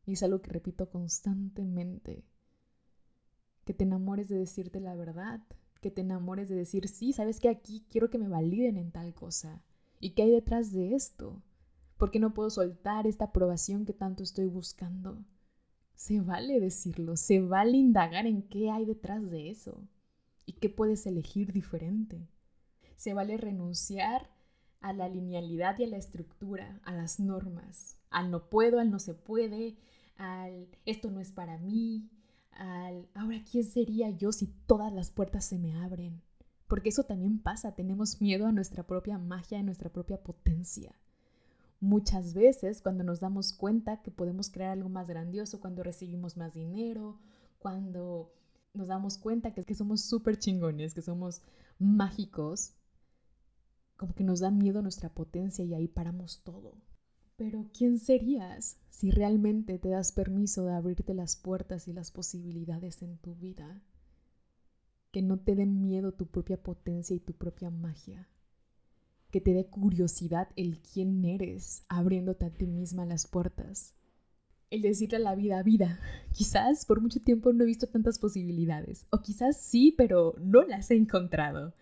Y 0.05 0.13
es 0.13 0.23
algo 0.23 0.41
que 0.41 0.51
repito 0.51 0.89
constantemente. 0.89 2.25
Que 3.63 3.73
te 3.73 3.83
enamores 3.83 4.29
de 4.29 4.37
decirte 4.37 4.79
la 4.79 4.95
verdad. 4.95 5.41
Que 5.81 5.91
te 5.91 6.01
enamores 6.01 6.49
de 6.49 6.55
decir, 6.55 6.87
sí, 6.87 7.13
sabes 7.13 7.39
que 7.39 7.49
aquí 7.49 7.85
quiero 7.89 8.09
que 8.09 8.17
me 8.17 8.27
validen 8.27 8.77
en 8.77 8.91
tal 8.91 9.13
cosa. 9.13 9.63
¿Y 9.99 10.11
qué 10.11 10.23
hay 10.23 10.31
detrás 10.31 10.71
de 10.71 10.95
esto? 10.95 11.41
¿Por 11.97 12.11
qué 12.11 12.19
no 12.19 12.33
puedo 12.33 12.49
soltar 12.49 13.07
esta 13.07 13.25
aprobación 13.25 13.85
que 13.85 13.93
tanto 13.93 14.21
estoy 14.21 14.47
buscando? 14.47 15.23
Se 15.95 16.19
vale 16.19 16.59
decirlo, 16.59 17.15
se 17.15 17.39
vale 17.39 17.77
indagar 17.77 18.27
en 18.27 18.43
qué 18.43 18.69
hay 18.69 18.85
detrás 18.85 19.29
de 19.31 19.49
eso 19.49 19.87
y 20.45 20.53
qué 20.53 20.69
puedes 20.69 21.05
elegir 21.05 21.53
diferente. 21.53 22.27
Se 22.97 23.13
vale 23.13 23.37
renunciar 23.37 24.29
a 24.81 24.93
la 24.93 25.09
linealidad 25.09 25.77
y 25.79 25.85
a 25.85 25.87
la 25.87 25.97
estructura, 25.97 26.79
a 26.83 26.93
las 26.93 27.19
normas, 27.19 27.97
al 28.09 28.31
no 28.31 28.49
puedo, 28.49 28.79
al 28.79 28.91
no 28.91 28.99
se 28.99 29.13
puede, 29.13 29.77
al 30.17 30.67
esto 30.85 31.11
no 31.11 31.19
es 31.19 31.31
para 31.31 31.57
mí, 31.57 32.09
al 32.51 33.07
ahora 33.13 33.43
quién 33.49 33.63
sería 33.63 34.09
yo 34.11 34.31
si 34.31 34.47
todas 34.67 34.93
las 34.93 35.11
puertas 35.11 35.45
se 35.45 35.57
me 35.57 35.75
abren. 35.77 36.21
Porque 36.67 36.89
eso 36.89 37.03
también 37.03 37.39
pasa, 37.39 37.75
tenemos 37.75 38.21
miedo 38.21 38.47
a 38.47 38.51
nuestra 38.51 38.83
propia 38.87 39.17
magia, 39.17 39.59
a 39.59 39.63
nuestra 39.63 39.91
propia 39.91 40.21
potencia 40.23 40.95
muchas 41.79 42.33
veces 42.33 42.81
cuando 42.81 43.03
nos 43.03 43.19
damos 43.19 43.53
cuenta 43.53 44.01
que 44.01 44.11
podemos 44.11 44.49
crear 44.49 44.71
algo 44.71 44.89
más 44.89 45.07
grandioso, 45.07 45.59
cuando 45.59 45.83
recibimos 45.83 46.37
más 46.37 46.53
dinero, 46.53 47.19
cuando 47.59 48.33
nos 48.73 48.87
damos 48.87 49.17
cuenta 49.17 49.53
que, 49.53 49.63
que 49.63 49.75
somos 49.75 50.01
súper 50.01 50.37
chingones, 50.37 50.93
que 50.93 51.01
somos 51.01 51.41
mágicos, 51.79 52.73
como 53.97 54.13
que 54.13 54.23
nos 54.23 54.39
da 54.39 54.51
miedo 54.51 54.81
nuestra 54.81 55.09
potencia 55.09 55.63
y 55.63 55.73
ahí 55.73 55.87
paramos 55.87 56.41
todo. 56.43 56.73
Pero 57.35 57.69
¿quién 57.77 57.99
serías 57.99 58.77
si 58.89 59.11
realmente 59.11 59.77
te 59.77 59.89
das 59.89 60.11
permiso 60.11 60.65
de 60.65 60.73
abrirte 60.73 61.13
las 61.13 61.35
puertas 61.35 61.87
y 61.87 61.93
las 61.93 62.11
posibilidades 62.11 63.01
en 63.01 63.17
tu 63.17 63.35
vida? 63.35 63.81
Que 65.11 65.21
no 65.21 65.39
te 65.39 65.55
den 65.55 65.81
miedo 65.81 66.13
tu 66.13 66.27
propia 66.27 66.61
potencia 66.61 67.15
y 67.15 67.19
tu 67.19 67.33
propia 67.33 67.69
magia 67.69 68.27
que 69.35 69.41
te 69.41 69.53
dé 69.53 69.65
curiosidad 69.65 70.47
el 70.55 70.79
quién 70.79 71.25
eres, 71.25 71.83
abriéndote 71.89 72.45
a 72.45 72.51
ti 72.51 72.67
misma 72.67 73.05
las 73.05 73.27
puertas. 73.27 73.93
El 74.69 74.81
decirle 74.81 75.17
a 75.17 75.19
la 75.19 75.35
vida, 75.35 75.61
vida, 75.61 75.99
quizás 76.31 76.85
por 76.85 77.01
mucho 77.01 77.19
tiempo 77.19 77.51
no 77.51 77.65
he 77.65 77.67
visto 77.67 77.87
tantas 77.87 78.17
posibilidades, 78.17 79.07
o 79.09 79.19
quizás 79.19 79.59
sí, 79.59 79.93
pero 79.97 80.35
no 80.39 80.63
las 80.63 80.89
he 80.89 80.95
encontrado. 80.95 81.73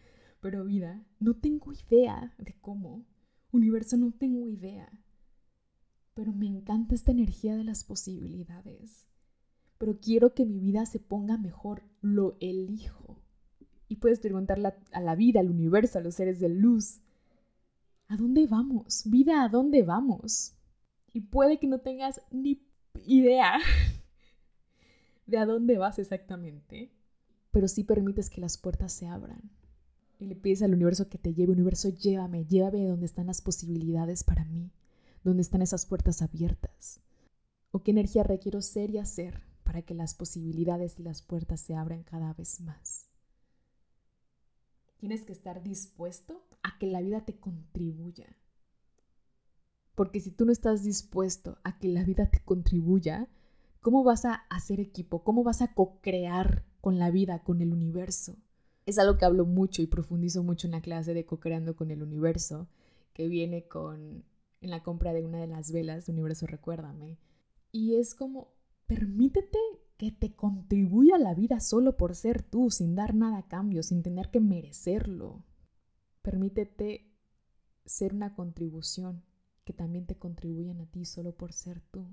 Pero 0.44 0.66
vida, 0.66 1.02
no 1.22 1.38
tengo 1.38 1.72
idea 1.72 2.36
de 2.38 2.54
cómo. 2.60 3.06
Universo, 3.54 3.96
no 3.96 4.12
tengo 4.12 4.50
idea. 4.50 4.92
Pero 6.14 6.34
me 6.34 6.48
encanta 6.48 6.96
esta 6.96 7.12
energía 7.12 7.56
de 7.56 7.64
las 7.64 7.86
posibilidades. 7.86 9.08
Pero 9.78 10.02
quiero 10.02 10.34
que 10.34 10.46
mi 10.46 10.60
vida 10.60 10.86
se 10.86 11.00
ponga 11.00 11.38
mejor, 11.38 11.84
lo 12.02 12.36
elijo. 12.42 13.24
Y 13.88 13.96
puedes 13.96 14.20
preguntarle 14.20 14.74
a 14.92 15.00
la 15.00 15.16
vida, 15.16 15.40
al 15.40 15.50
universo, 15.50 16.00
a 16.00 16.02
los 16.02 16.16
seres 16.16 16.42
de 16.42 16.50
luz, 16.50 17.00
¿A 18.10 18.18
dónde 18.18 18.48
vamos? 18.48 19.04
Vida, 19.06 19.44
¿a 19.44 19.50
dónde 19.50 19.82
vamos? 19.82 20.54
Y 21.14 21.22
puede 21.22 21.58
que 21.58 21.68
no 21.68 21.80
tengas 21.80 22.22
ni 22.32 22.62
idea 23.06 23.60
de 25.26 25.38
a 25.38 25.46
dónde 25.46 25.78
vas 25.78 26.00
exactamente, 26.00 26.92
pero 27.52 27.70
sí 27.70 27.86
permites 27.86 28.30
que 28.30 28.42
las 28.42 28.58
puertas 28.58 28.92
se 28.92 29.08
abran. 29.08 29.50
Y 30.20 30.26
le 30.28 30.36
pides 30.36 30.62
al 30.62 30.74
universo 30.74 31.10
que 31.10 31.18
te 31.18 31.34
lleve, 31.34 31.52
universo, 31.52 31.90
llévame, 31.90 32.46
llévame 32.46 32.88
donde 32.88 33.06
están 33.06 33.28
las 33.28 33.42
posibilidades 33.42 34.24
para 34.24 34.46
mí, 34.46 34.72
donde 35.24 35.42
están 35.42 35.62
esas 35.62 35.86
puertas 35.86 36.22
abiertas. 36.22 37.02
¿O 37.72 37.82
qué 37.84 37.92
energía 37.92 38.24
requiero 38.24 38.62
ser 38.62 38.92
y 38.92 39.00
hacer 39.00 39.44
para 39.64 39.82
que 39.82 39.94
las 39.94 40.14
posibilidades 40.14 41.00
y 41.00 41.04
las 41.04 41.22
puertas 41.22 41.60
se 41.60 41.76
abran 41.76 42.04
cada 42.04 42.34
vez 42.34 42.62
más? 42.62 43.10
Tienes 44.98 45.24
que 45.24 45.34
estar 45.34 45.64
dispuesto 45.64 46.46
a 46.62 46.78
que 46.78 46.88
la 46.88 47.02
vida 47.02 47.26
te 47.26 47.38
contribuya. 47.38 48.38
Porque 49.96 50.20
si 50.20 50.32
tú 50.32 50.46
no 50.46 50.52
estás 50.52 50.84
dispuesto 50.84 51.58
a 51.64 51.78
que 51.78 51.88
la 51.88 52.04
vida 52.04 52.30
te 52.30 52.44
contribuya, 52.44 53.28
¿cómo 53.82 54.04
vas 54.04 54.26
a 54.26 54.34
hacer 54.50 54.80
equipo? 54.80 55.24
¿Cómo 55.24 55.44
vas 55.44 55.62
a 55.62 55.74
co-crear 55.74 56.64
con 56.80 57.00
la 57.00 57.12
vida, 57.12 57.44
con 57.44 57.62
el 57.62 57.74
universo? 57.74 58.38
Es 58.86 59.00
algo 59.00 59.18
que 59.18 59.26
hablo 59.26 59.46
mucho 59.46 59.82
y 59.82 59.88
profundizo 59.88 60.44
mucho 60.44 60.68
en 60.68 60.72
la 60.72 60.82
clase 60.82 61.14
de 61.14 61.26
co-creando 61.26 61.76
con 61.76 61.92
el 61.92 62.04
universo, 62.04 62.68
que 63.14 63.28
viene 63.28 63.68
con 63.68 64.26
en 64.64 64.70
la 64.70 64.82
compra 64.82 65.14
de 65.14 65.24
una 65.24 65.40
de 65.40 65.48
las 65.48 65.72
velas 65.72 66.08
Universo 66.08 66.48
Recuérdame. 66.48 67.20
Y 67.72 67.96
es 67.96 68.16
como, 68.16 68.54
permítete 68.88 69.60
que 69.98 70.12
te 70.12 70.34
contribuya 70.36 71.18
a 71.18 71.20
la 71.20 71.34
vida 71.34 71.60
solo 71.60 71.98
por 71.98 72.16
ser 72.16 72.42
tú, 72.42 72.72
sin 72.72 72.96
dar 72.96 73.14
nada 73.14 73.40
a 73.40 73.48
cambio, 73.48 73.84
sin 73.84 74.02
tener 74.04 74.32
que 74.32 74.40
merecerlo. 74.40 75.44
Permítete 76.22 77.12
ser 77.86 78.14
una 78.14 78.36
contribución 78.36 79.24
que 79.66 79.74
también 79.74 80.06
te 80.06 80.18
contribuyen 80.18 80.82
a 80.82 80.86
ti 80.86 81.06
solo 81.06 81.36
por 81.36 81.52
ser 81.52 81.82
tú. 81.92 82.08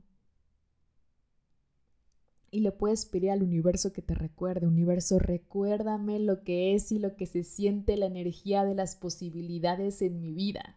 Y 2.50 2.60
le 2.60 2.72
puedes 2.72 3.06
pedir 3.06 3.30
al 3.30 3.42
universo 3.42 3.92
que 3.92 4.02
te 4.02 4.14
recuerde, 4.14 4.66
universo, 4.66 5.18
recuérdame 5.18 6.18
lo 6.18 6.42
que 6.42 6.74
es 6.74 6.90
y 6.90 6.98
lo 6.98 7.14
que 7.14 7.26
se 7.26 7.44
siente 7.44 7.96
la 7.96 8.06
energía 8.06 8.64
de 8.64 8.74
las 8.74 8.96
posibilidades 8.96 10.02
en 10.02 10.20
mi 10.20 10.32
vida. 10.32 10.76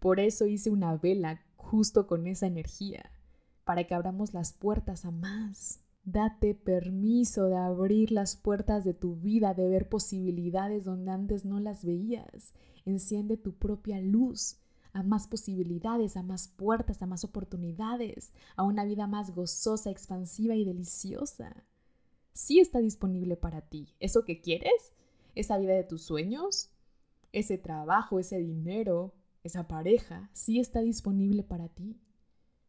Por 0.00 0.20
eso 0.20 0.46
hice 0.46 0.70
una 0.70 0.96
vela 0.96 1.42
justo 1.56 2.06
con 2.06 2.26
esa 2.26 2.46
energía, 2.46 3.10
para 3.64 3.84
que 3.84 3.94
abramos 3.94 4.34
las 4.34 4.52
puertas 4.52 5.04
a 5.04 5.10
más. 5.10 5.80
Date 6.04 6.54
permiso 6.54 7.46
de 7.46 7.56
abrir 7.56 8.12
las 8.12 8.36
puertas 8.36 8.84
de 8.84 8.94
tu 8.94 9.16
vida, 9.16 9.54
de 9.54 9.68
ver 9.68 9.88
posibilidades 9.88 10.84
donde 10.84 11.10
antes 11.10 11.44
no 11.44 11.58
las 11.58 11.84
veías. 11.84 12.54
Enciende 12.84 13.36
tu 13.36 13.54
propia 13.54 14.00
luz 14.00 14.58
a 14.98 15.04
más 15.04 15.28
posibilidades, 15.28 16.16
a 16.16 16.24
más 16.24 16.48
puertas, 16.48 17.00
a 17.02 17.06
más 17.06 17.22
oportunidades, 17.22 18.32
a 18.56 18.64
una 18.64 18.84
vida 18.84 19.06
más 19.06 19.32
gozosa, 19.32 19.90
expansiva 19.90 20.56
y 20.56 20.64
deliciosa. 20.64 21.64
Sí 22.32 22.58
está 22.58 22.80
disponible 22.80 23.36
para 23.36 23.60
ti. 23.60 23.94
¿Eso 24.00 24.24
que 24.24 24.40
quieres? 24.40 24.92
¿Esa 25.36 25.56
vida 25.56 25.74
de 25.74 25.84
tus 25.84 26.02
sueños? 26.02 26.70
¿Ese 27.32 27.58
trabajo, 27.58 28.18
ese 28.18 28.38
dinero, 28.38 29.14
esa 29.44 29.68
pareja? 29.68 30.30
Sí 30.32 30.58
está 30.58 30.80
disponible 30.80 31.44
para 31.44 31.68
ti. 31.68 32.00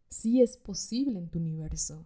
Sí 0.09 0.43
es 0.43 0.55
posible 0.55 1.17
en 1.17 1.29
tu 1.29 1.39
universo 1.39 2.05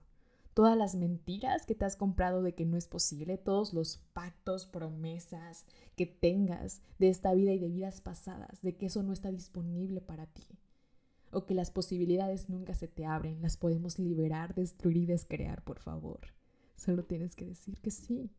todas 0.54 0.78
las 0.78 0.96
mentiras 0.96 1.66
que 1.66 1.76
te 1.76 1.86
has 1.86 1.96
comprado 1.96 2.42
de 2.44 2.54
que 2.54 2.66
no 2.66 2.78
es 2.78 2.88
posible, 2.88 3.38
todos 3.38 3.74
los 3.74 3.98
pactos, 4.14 4.66
promesas 4.66 5.66
que 5.96 6.06
tengas 6.06 6.82
de 7.00 7.10
esta 7.10 7.34
vida 7.34 7.54
y 7.54 7.60
de 7.60 7.70
vidas 7.70 8.02
pasadas, 8.02 8.62
de 8.62 8.76
que 8.76 8.88
eso 8.88 9.04
no 9.04 9.14
está 9.14 9.32
disponible 9.32 10.02
para 10.02 10.28
ti, 10.28 10.48
o 11.32 11.46
que 11.46 11.54
las 11.54 11.72
posibilidades 11.72 12.50
nunca 12.50 12.76
se 12.76 12.88
te 12.88 13.06
abren, 13.06 13.42
las 13.42 13.58
podemos 13.58 14.00
liberar, 14.00 14.54
destruir 14.56 14.98
y 14.98 15.06
descrear, 15.06 15.64
por 15.64 15.80
favor. 15.80 16.20
Solo 16.76 17.04
tienes 17.04 17.36
que 17.36 17.46
decir 17.46 17.80
que 17.80 17.92
sí. 17.92 18.32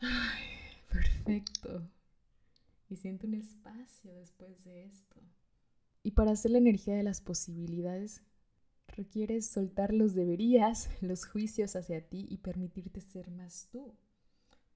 Ay, 0.00 0.44
perfecto. 0.90 1.88
Y 2.88 2.96
siento 2.96 3.26
un 3.26 3.34
espacio 3.34 4.14
después 4.14 4.64
de 4.64 4.84
esto. 4.84 5.20
Y 6.02 6.12
para 6.12 6.30
hacer 6.32 6.52
la 6.52 6.58
energía 6.58 6.94
de 6.94 7.02
las 7.02 7.20
posibilidades, 7.20 8.22
Requieres 8.96 9.46
soltar 9.46 9.92
los 9.92 10.14
deberías, 10.14 10.88
los 11.02 11.26
juicios 11.26 11.76
hacia 11.76 12.08
ti 12.08 12.26
y 12.30 12.38
permitirte 12.38 13.00
ser 13.02 13.30
más 13.30 13.68
tú. 13.70 13.94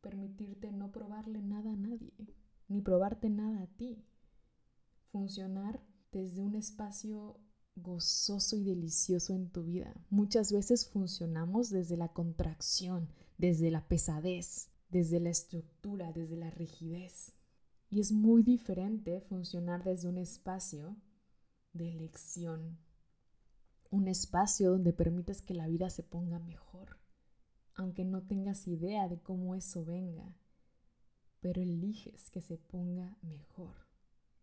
Permitirte 0.03 0.71
no 0.73 0.93
probarle 0.93 1.41
nada 1.41 1.73
a 1.73 1.77
nadie, 1.77 2.13
ni 2.69 2.83
probarte 2.83 3.31
nada 3.31 3.63
a 3.63 3.67
ti. 3.67 4.05
Funcionar 5.11 5.83
desde 6.13 6.43
un 6.43 6.55
espacio 6.55 7.41
gozoso 7.77 8.57
y 8.57 8.65
delicioso 8.65 9.35
en 9.35 9.51
tu 9.51 9.65
vida. 9.65 9.95
Muchas 10.11 10.53
veces 10.53 10.87
funcionamos 10.87 11.71
desde 11.71 11.97
la 11.97 12.09
contracción, 12.09 13.09
desde 13.39 13.71
la 13.71 13.89
pesadez, 13.89 14.71
desde 14.91 15.19
la 15.21 15.31
estructura, 15.31 16.13
desde 16.13 16.37
la 16.37 16.51
rigidez. 16.51 17.33
Y 17.89 18.01
es 18.01 18.13
muy 18.13 18.43
diferente 18.43 19.21
funcionar 19.23 19.83
desde 19.83 20.09
un 20.09 20.19
espacio 20.19 20.97
de 21.73 21.89
elección, 21.89 22.79
un 23.91 24.09
espacio 24.09 24.71
donde 24.71 24.93
permites 24.93 25.43
que 25.43 25.55
la 25.55 25.67
vida 25.67 25.91
se 25.91 26.03
ponga 26.03 26.39
mejor, 26.39 26.99
aunque 27.75 28.05
no 28.05 28.23
tengas 28.23 28.69
idea 28.69 29.09
de 29.09 29.21
cómo 29.21 29.55
eso 29.55 29.85
venga, 29.85 30.37
pero 31.41 31.61
eliges 31.61 32.31
que 32.31 32.41
se 32.41 32.57
ponga 32.57 33.17
mejor. 33.23 33.75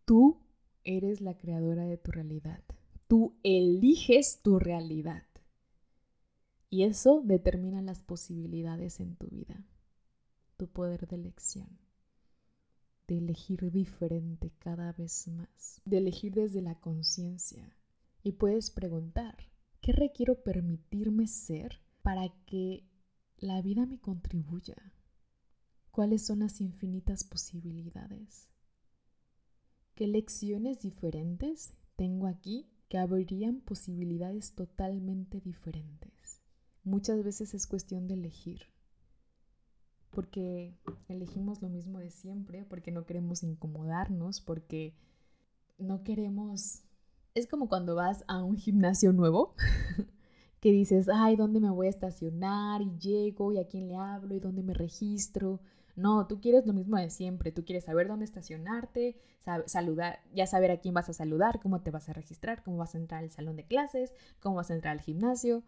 Tú 0.04 0.40
eres 0.84 1.20
la 1.20 1.36
creadora 1.36 1.84
de 1.84 1.96
tu 1.96 2.10
realidad. 2.10 2.62
Tú 3.06 3.38
eliges 3.42 4.42
tu 4.42 4.58
realidad. 4.58 5.24
Y 6.70 6.84
eso 6.84 7.22
determina 7.24 7.80
las 7.80 8.02
posibilidades 8.02 9.00
en 9.00 9.16
tu 9.16 9.28
vida, 9.28 9.64
tu 10.58 10.68
poder 10.68 11.06
de 11.08 11.16
elección, 11.16 11.78
de 13.06 13.16
elegir 13.16 13.70
diferente 13.70 14.52
cada 14.58 14.92
vez 14.92 15.28
más, 15.28 15.80
de 15.86 15.96
elegir 15.96 16.34
desde 16.34 16.60
la 16.60 16.74
conciencia, 16.74 17.77
y 18.28 18.32
puedes 18.32 18.70
preguntar, 18.70 19.38
¿qué 19.80 19.92
requiero 19.92 20.42
permitirme 20.42 21.26
ser 21.26 21.80
para 22.02 22.28
que 22.44 22.86
la 23.38 23.62
vida 23.62 23.86
me 23.86 23.98
contribuya? 23.98 24.76
¿Cuáles 25.90 26.26
son 26.26 26.40
las 26.40 26.60
infinitas 26.60 27.24
posibilidades? 27.24 28.50
¿Qué 29.94 30.06
lecciones 30.06 30.82
diferentes 30.82 31.72
tengo 31.96 32.26
aquí 32.26 32.68
que 32.90 32.98
abrirían 32.98 33.62
posibilidades 33.62 34.54
totalmente 34.54 35.40
diferentes? 35.40 36.42
Muchas 36.84 37.24
veces 37.24 37.54
es 37.54 37.66
cuestión 37.66 38.08
de 38.08 38.14
elegir, 38.14 38.60
porque 40.10 40.76
elegimos 41.08 41.62
lo 41.62 41.70
mismo 41.70 41.98
de 41.98 42.10
siempre, 42.10 42.66
porque 42.66 42.92
no 42.92 43.06
queremos 43.06 43.42
incomodarnos, 43.42 44.42
porque 44.42 44.94
no 45.78 46.04
queremos 46.04 46.82
es 47.34 47.46
como 47.46 47.68
cuando 47.68 47.94
vas 47.94 48.24
a 48.28 48.42
un 48.42 48.56
gimnasio 48.56 49.12
nuevo, 49.12 49.54
que 50.60 50.72
dices, 50.72 51.08
ay, 51.08 51.36
¿dónde 51.36 51.60
me 51.60 51.70
voy 51.70 51.86
a 51.86 51.90
estacionar? 51.90 52.82
Y 52.82 52.98
llego, 52.98 53.52
y 53.52 53.58
a 53.58 53.68
quién 53.68 53.88
le 53.88 53.96
hablo, 53.96 54.34
y 54.34 54.40
dónde 54.40 54.62
me 54.62 54.74
registro. 54.74 55.60
No, 55.96 56.26
tú 56.26 56.40
quieres 56.40 56.66
lo 56.66 56.72
mismo 56.72 56.96
de 56.96 57.10
siempre, 57.10 57.52
tú 57.52 57.64
quieres 57.64 57.84
saber 57.84 58.08
dónde 58.08 58.24
estacionarte, 58.24 59.16
saludar, 59.66 60.20
ya 60.32 60.46
saber 60.46 60.70
a 60.70 60.78
quién 60.80 60.94
vas 60.94 61.08
a 61.08 61.12
saludar, 61.12 61.60
cómo 61.60 61.80
te 61.82 61.90
vas 61.90 62.08
a 62.08 62.12
registrar, 62.12 62.62
cómo 62.62 62.76
vas 62.76 62.94
a 62.94 62.98
entrar 62.98 63.24
al 63.24 63.30
salón 63.30 63.56
de 63.56 63.66
clases, 63.66 64.12
cómo 64.40 64.56
vas 64.56 64.70
a 64.70 64.74
entrar 64.74 64.92
al 64.92 65.00
gimnasio. 65.00 65.64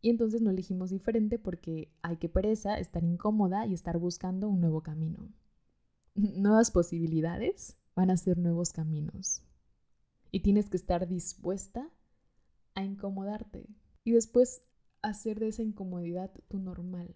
Y 0.00 0.10
entonces 0.10 0.40
no 0.42 0.50
elegimos 0.50 0.90
diferente 0.90 1.38
porque 1.38 1.92
hay 2.02 2.16
que 2.16 2.28
pereza 2.28 2.78
estar 2.78 3.04
incómoda 3.04 3.66
y 3.66 3.74
estar 3.74 3.98
buscando 3.98 4.48
un 4.48 4.60
nuevo 4.60 4.82
camino. 4.82 5.28
Nuevas 6.14 6.72
posibilidades 6.72 7.76
van 7.94 8.10
a 8.10 8.16
ser 8.16 8.36
nuevos 8.38 8.72
caminos 8.72 9.44
y 10.32 10.40
tienes 10.40 10.68
que 10.68 10.76
estar 10.76 11.06
dispuesta 11.06 11.88
a 12.74 12.82
incomodarte 12.82 13.68
y 14.02 14.12
después 14.12 14.64
hacer 15.02 15.38
de 15.38 15.48
esa 15.48 15.62
incomodidad 15.62 16.32
tu 16.48 16.58
normal. 16.58 17.14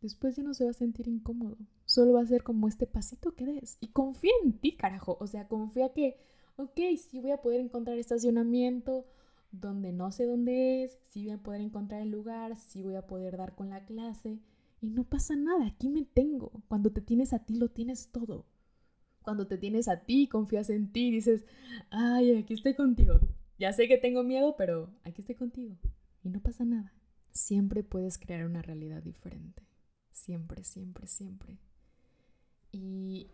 Después 0.00 0.36
ya 0.36 0.42
no 0.42 0.54
se 0.54 0.64
va 0.64 0.70
a 0.70 0.74
sentir 0.74 1.08
incómodo, 1.08 1.58
solo 1.84 2.12
va 2.12 2.22
a 2.22 2.26
ser 2.26 2.42
como 2.42 2.68
este 2.68 2.86
pasito 2.86 3.34
que 3.34 3.46
des 3.46 3.76
y 3.80 3.88
confía 3.88 4.32
en 4.44 4.52
ti, 4.58 4.76
carajo, 4.76 5.16
o 5.20 5.26
sea, 5.26 5.48
confía 5.48 5.92
que, 5.92 6.20
ok, 6.56 6.78
sí 6.96 7.20
voy 7.20 7.32
a 7.32 7.42
poder 7.42 7.60
encontrar 7.60 7.98
estacionamiento 7.98 9.06
donde 9.50 9.92
no 9.92 10.12
sé 10.12 10.26
dónde 10.26 10.84
es, 10.84 10.96
sí 11.10 11.24
voy 11.24 11.32
a 11.32 11.42
poder 11.42 11.60
encontrar 11.60 12.02
el 12.02 12.10
lugar, 12.10 12.56
sí 12.56 12.82
voy 12.82 12.94
a 12.94 13.06
poder 13.06 13.36
dar 13.36 13.54
con 13.54 13.70
la 13.70 13.84
clase 13.84 14.38
y 14.80 14.90
no 14.90 15.04
pasa 15.04 15.36
nada, 15.36 15.66
aquí 15.66 15.88
me 15.88 16.04
tengo. 16.04 16.52
Cuando 16.68 16.90
te 16.90 17.00
tienes 17.00 17.32
a 17.32 17.44
ti 17.44 17.56
lo 17.56 17.68
tienes 17.68 18.10
todo. 18.12 18.46
Cuando 19.22 19.46
te 19.46 19.58
tienes 19.58 19.88
a 19.88 20.04
ti, 20.04 20.28
confías 20.28 20.70
en 20.70 20.92
ti, 20.92 21.10
dices, 21.10 21.44
ay, 21.90 22.36
aquí 22.36 22.54
estoy 22.54 22.74
contigo. 22.74 23.20
Ya 23.58 23.72
sé 23.72 23.88
que 23.88 23.98
tengo 23.98 24.22
miedo, 24.22 24.56
pero 24.56 24.90
aquí 25.04 25.20
estoy 25.20 25.34
contigo. 25.34 25.76
Y 26.22 26.30
no 26.30 26.40
pasa 26.40 26.64
nada. 26.64 26.92
Siempre 27.32 27.82
puedes 27.82 28.18
crear 28.18 28.46
una 28.46 28.62
realidad 28.62 29.02
diferente. 29.02 29.62
Siempre, 30.10 30.64
siempre, 30.64 31.06
siempre. 31.06 31.58
Y 32.72 33.30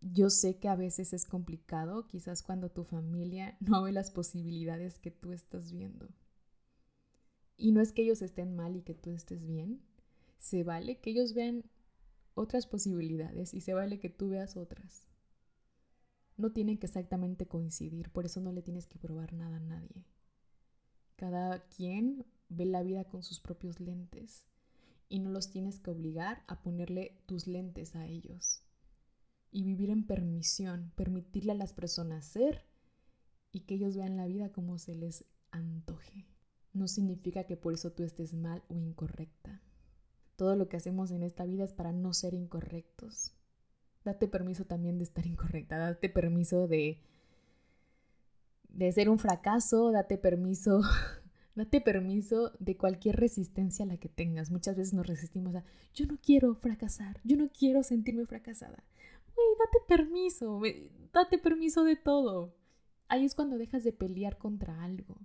yo 0.00 0.30
sé 0.30 0.58
que 0.58 0.68
a 0.68 0.76
veces 0.76 1.12
es 1.12 1.24
complicado, 1.24 2.06
quizás 2.06 2.42
cuando 2.42 2.70
tu 2.70 2.84
familia 2.84 3.56
no 3.60 3.82
ve 3.82 3.92
las 3.92 4.10
posibilidades 4.10 4.98
que 4.98 5.10
tú 5.10 5.32
estás 5.32 5.72
viendo. 5.72 6.08
Y 7.56 7.72
no 7.72 7.80
es 7.80 7.92
que 7.92 8.02
ellos 8.02 8.22
estén 8.22 8.56
mal 8.56 8.76
y 8.76 8.82
que 8.82 8.94
tú 8.94 9.10
estés 9.10 9.46
bien. 9.46 9.82
Se 10.38 10.64
vale 10.64 10.98
que 10.98 11.10
ellos 11.10 11.34
vean 11.34 11.64
otras 12.34 12.66
posibilidades 12.66 13.54
y 13.54 13.60
se 13.60 13.74
vale 13.74 13.98
que 13.98 14.10
tú 14.10 14.30
veas 14.30 14.56
otras. 14.56 15.08
No 16.36 16.52
tienen 16.52 16.78
que 16.78 16.86
exactamente 16.86 17.46
coincidir, 17.46 18.10
por 18.10 18.24
eso 18.24 18.40
no 18.40 18.52
le 18.52 18.62
tienes 18.62 18.86
que 18.86 18.98
probar 18.98 19.32
nada 19.32 19.56
a 19.56 19.60
nadie. 19.60 20.06
Cada 21.16 21.68
quien 21.68 22.26
ve 22.48 22.64
la 22.64 22.82
vida 22.82 23.04
con 23.04 23.22
sus 23.22 23.40
propios 23.40 23.80
lentes 23.80 24.44
y 25.08 25.18
no 25.20 25.30
los 25.30 25.50
tienes 25.50 25.78
que 25.78 25.90
obligar 25.90 26.42
a 26.46 26.62
ponerle 26.62 27.22
tus 27.26 27.46
lentes 27.46 27.94
a 27.96 28.06
ellos. 28.06 28.64
Y 29.50 29.64
vivir 29.64 29.90
en 29.90 30.06
permisión, 30.06 30.92
permitirle 30.96 31.52
a 31.52 31.56
las 31.56 31.74
personas 31.74 32.24
ser 32.24 32.64
y 33.52 33.60
que 33.60 33.74
ellos 33.74 33.96
vean 33.96 34.16
la 34.16 34.26
vida 34.26 34.50
como 34.50 34.78
se 34.78 34.94
les 34.94 35.26
antoje. 35.50 36.26
No 36.72 36.88
significa 36.88 37.44
que 37.44 37.58
por 37.58 37.74
eso 37.74 37.92
tú 37.92 38.02
estés 38.02 38.32
mal 38.32 38.64
o 38.68 38.78
incorrecta. 38.78 39.62
Todo 40.42 40.56
lo 40.56 40.68
que 40.68 40.76
hacemos 40.76 41.12
en 41.12 41.22
esta 41.22 41.44
vida 41.44 41.62
es 41.62 41.72
para 41.72 41.92
no 41.92 42.12
ser 42.12 42.34
incorrectos. 42.34 43.32
Date 44.04 44.26
permiso 44.26 44.64
también 44.64 44.98
de 44.98 45.04
estar 45.04 45.24
incorrecta, 45.24 45.78
date 45.78 46.08
permiso 46.08 46.66
de 46.66 46.98
de 48.68 48.90
ser 48.90 49.08
un 49.08 49.20
fracaso, 49.20 49.92
date 49.92 50.18
permiso, 50.18 50.80
date 51.54 51.80
permiso 51.80 52.50
de 52.58 52.76
cualquier 52.76 53.20
resistencia 53.20 53.84
a 53.84 53.88
la 53.88 53.98
que 53.98 54.08
tengas. 54.08 54.50
Muchas 54.50 54.76
veces 54.76 54.94
nos 54.94 55.06
resistimos 55.06 55.54
a, 55.54 55.62
yo 55.94 56.06
no 56.06 56.18
quiero 56.20 56.56
fracasar, 56.56 57.20
yo 57.22 57.36
no 57.36 57.48
quiero 57.48 57.84
sentirme 57.84 58.26
fracasada. 58.26 58.82
Güey, 59.36 59.46
date 59.60 59.78
permiso, 59.86 60.60
date 61.12 61.38
permiso 61.38 61.84
de 61.84 61.94
todo. 61.94 62.52
Ahí 63.06 63.24
es 63.24 63.36
cuando 63.36 63.58
dejas 63.58 63.84
de 63.84 63.92
pelear 63.92 64.38
contra 64.38 64.82
algo. 64.82 65.20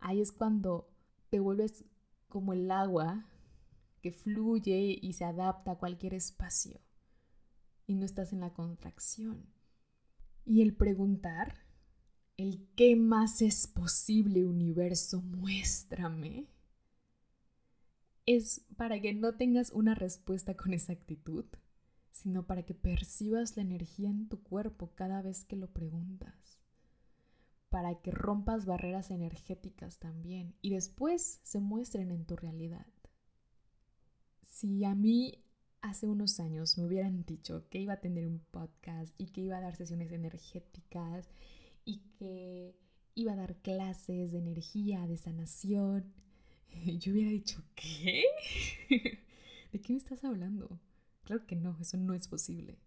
Ahí 0.00 0.20
es 0.20 0.32
cuando 0.32 0.88
te 1.30 1.38
vuelves 1.38 1.84
como 2.28 2.52
el 2.52 2.68
agua 2.72 3.26
fluye 4.12 4.98
y 5.00 5.12
se 5.12 5.24
adapta 5.24 5.72
a 5.72 5.78
cualquier 5.78 6.14
espacio 6.14 6.80
y 7.86 7.94
no 7.94 8.04
estás 8.04 8.32
en 8.32 8.40
la 8.40 8.52
contracción. 8.52 9.46
Y 10.44 10.62
el 10.62 10.74
preguntar, 10.74 11.66
el 12.36 12.68
qué 12.76 12.96
más 12.96 13.42
es 13.42 13.66
posible 13.66 14.44
universo, 14.44 15.22
muéstrame, 15.22 16.48
es 18.26 18.64
para 18.76 19.00
que 19.00 19.14
no 19.14 19.36
tengas 19.36 19.70
una 19.70 19.94
respuesta 19.94 20.56
con 20.56 20.74
esa 20.74 20.92
actitud, 20.92 21.46
sino 22.10 22.46
para 22.46 22.64
que 22.64 22.74
percibas 22.74 23.56
la 23.56 23.62
energía 23.62 24.10
en 24.10 24.28
tu 24.28 24.42
cuerpo 24.42 24.92
cada 24.94 25.22
vez 25.22 25.44
que 25.44 25.56
lo 25.56 25.72
preguntas, 25.72 26.60
para 27.68 28.00
que 28.00 28.10
rompas 28.10 28.66
barreras 28.66 29.10
energéticas 29.10 29.98
también 29.98 30.56
y 30.60 30.70
después 30.70 31.40
se 31.44 31.60
muestren 31.60 32.10
en 32.10 32.26
tu 32.26 32.36
realidad. 32.36 32.86
Si 34.58 34.86
a 34.86 34.94
mí 34.94 35.44
hace 35.82 36.06
unos 36.06 36.40
años 36.40 36.78
me 36.78 36.86
hubieran 36.86 37.26
dicho 37.26 37.68
que 37.68 37.78
iba 37.78 37.92
a 37.92 38.00
tener 38.00 38.26
un 38.26 38.38
podcast 38.38 39.14
y 39.18 39.26
que 39.26 39.42
iba 39.42 39.58
a 39.58 39.60
dar 39.60 39.76
sesiones 39.76 40.10
energéticas 40.12 41.28
y 41.84 41.98
que 42.18 42.74
iba 43.14 43.34
a 43.34 43.36
dar 43.36 43.60
clases 43.60 44.32
de 44.32 44.38
energía, 44.38 45.06
de 45.06 45.18
sanación, 45.18 46.10
yo 46.86 47.12
hubiera 47.12 47.28
dicho, 47.28 47.62
¿qué? 47.74 48.24
¿De 49.72 49.82
qué 49.82 49.92
me 49.92 49.98
estás 49.98 50.24
hablando? 50.24 50.80
Claro 51.24 51.46
que 51.46 51.56
no, 51.56 51.76
eso 51.78 51.98
no 51.98 52.14
es 52.14 52.26
posible. 52.26 52.78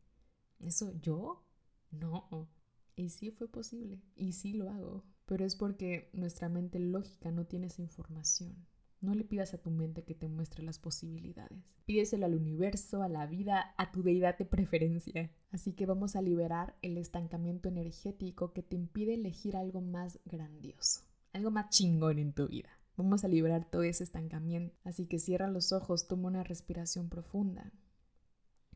¿Eso 0.58 0.92
yo? 1.00 1.46
No. 1.92 2.50
Y 2.96 3.10
sí 3.10 3.30
fue 3.30 3.48
posible, 3.48 4.02
y 4.16 4.34
sí 4.34 4.54
lo 4.54 4.72
hago, 4.72 5.06
pero 5.28 5.46
es 5.46 5.56
porque 5.56 6.10
nuestra 6.14 6.50
mente 6.50 6.80
lógica 6.80 7.30
no 7.30 7.46
tiene 7.46 7.68
esa 7.68 7.84
información. 7.84 8.66
No 9.02 9.16
le 9.16 9.24
pidas 9.24 9.54
a 9.54 9.58
tu 9.58 9.72
mente 9.72 10.04
que 10.04 10.14
te 10.14 10.28
muestre 10.28 10.62
las 10.62 10.78
posibilidades. 10.78 11.58
Pídeselo 11.86 12.26
al 12.26 12.36
universo, 12.36 13.02
a 13.02 13.08
la 13.08 13.26
vida, 13.28 13.74
a 13.78 13.92
tu 13.92 14.04
deidad 14.04 14.38
de 14.38 14.46
preferencia. 14.46 15.32
Así 15.52 15.72
que 15.72 15.86
vamos 15.86 16.18
a 16.18 16.22
liberar 16.22 16.76
el 16.82 16.98
estancamiento 16.98 17.70
energético 17.70 18.52
que 18.52 18.62
te 18.62 18.76
impide 18.76 19.14
elegir 19.14 19.56
algo 19.56 19.80
más 19.80 20.20
grandioso, 20.26 21.02
algo 21.32 21.50
más 21.50 21.70
chingón 21.70 22.20
en 22.20 22.34
tu 22.34 22.48
vida. 22.50 22.70
Vamos 22.98 23.24
a 23.24 23.30
liberar 23.30 23.64
todo 23.64 23.84
ese 23.84 24.04
estancamiento. 24.04 24.76
Así 24.84 25.06
que 25.06 25.20
cierra 25.20 25.48
los 25.48 25.72
ojos, 25.72 26.10
toma 26.10 26.28
una 26.28 26.44
respiración 26.44 27.08
profunda. 27.08 27.72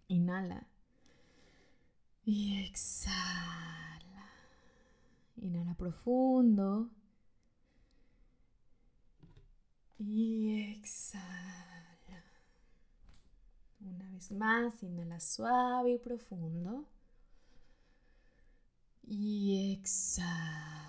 Inhala. 0.08 0.70
Y 2.24 2.64
exhala. 2.64 4.30
Inhala 5.36 5.76
profundo. 5.76 6.90
Y 9.98 10.74
exhala. 10.78 12.24
Una 13.80 14.10
vez 14.12 14.32
más, 14.32 14.82
inhala 14.84 15.20
suave 15.20 15.94
y 15.94 15.98
profundo. 15.98 16.88
Y 19.04 19.74
exhala 19.74 20.84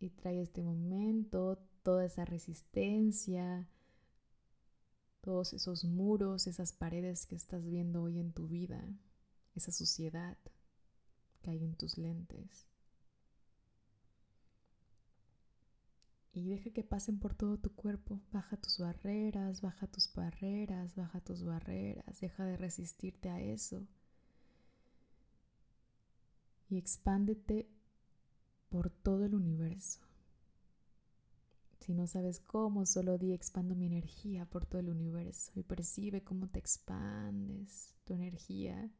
y 0.00 0.08
trae 0.08 0.40
este 0.40 0.62
momento 0.62 1.58
toda 1.82 2.06
esa 2.06 2.24
resistencia, 2.24 3.68
todos 5.20 5.52
esos 5.52 5.84
muros, 5.84 6.46
esas 6.46 6.72
paredes 6.72 7.26
que 7.26 7.36
estás 7.36 7.68
viendo 7.68 8.02
hoy 8.02 8.18
en 8.18 8.32
tu 8.32 8.48
vida, 8.48 8.82
esa 9.54 9.70
suciedad 9.70 10.38
que 11.42 11.50
hay 11.50 11.64
en 11.64 11.76
tus 11.76 11.98
lentes. 11.98 12.69
Y 16.32 16.48
deja 16.48 16.70
que 16.70 16.84
pasen 16.84 17.18
por 17.18 17.34
todo 17.34 17.58
tu 17.58 17.74
cuerpo. 17.74 18.20
Baja 18.32 18.56
tus 18.56 18.78
barreras, 18.78 19.60
baja 19.60 19.86
tus 19.88 20.12
barreras, 20.14 20.94
baja 20.94 21.20
tus 21.20 21.44
barreras. 21.44 22.20
Deja 22.20 22.44
de 22.44 22.56
resistirte 22.56 23.30
a 23.30 23.40
eso. 23.40 23.86
Y 26.68 26.76
expándete 26.78 27.68
por 28.68 28.90
todo 28.90 29.24
el 29.24 29.34
universo. 29.34 30.00
Si 31.80 31.94
no 31.94 32.06
sabes 32.06 32.38
cómo, 32.40 32.86
solo 32.86 33.18
di 33.18 33.32
expando 33.32 33.74
mi 33.74 33.86
energía 33.86 34.44
por 34.44 34.66
todo 34.66 34.80
el 34.80 34.90
universo 34.90 35.50
y 35.56 35.64
percibe 35.64 36.22
cómo 36.22 36.48
te 36.48 36.58
expandes. 36.58 37.94
Tu 38.04 38.14
energía 38.14 38.92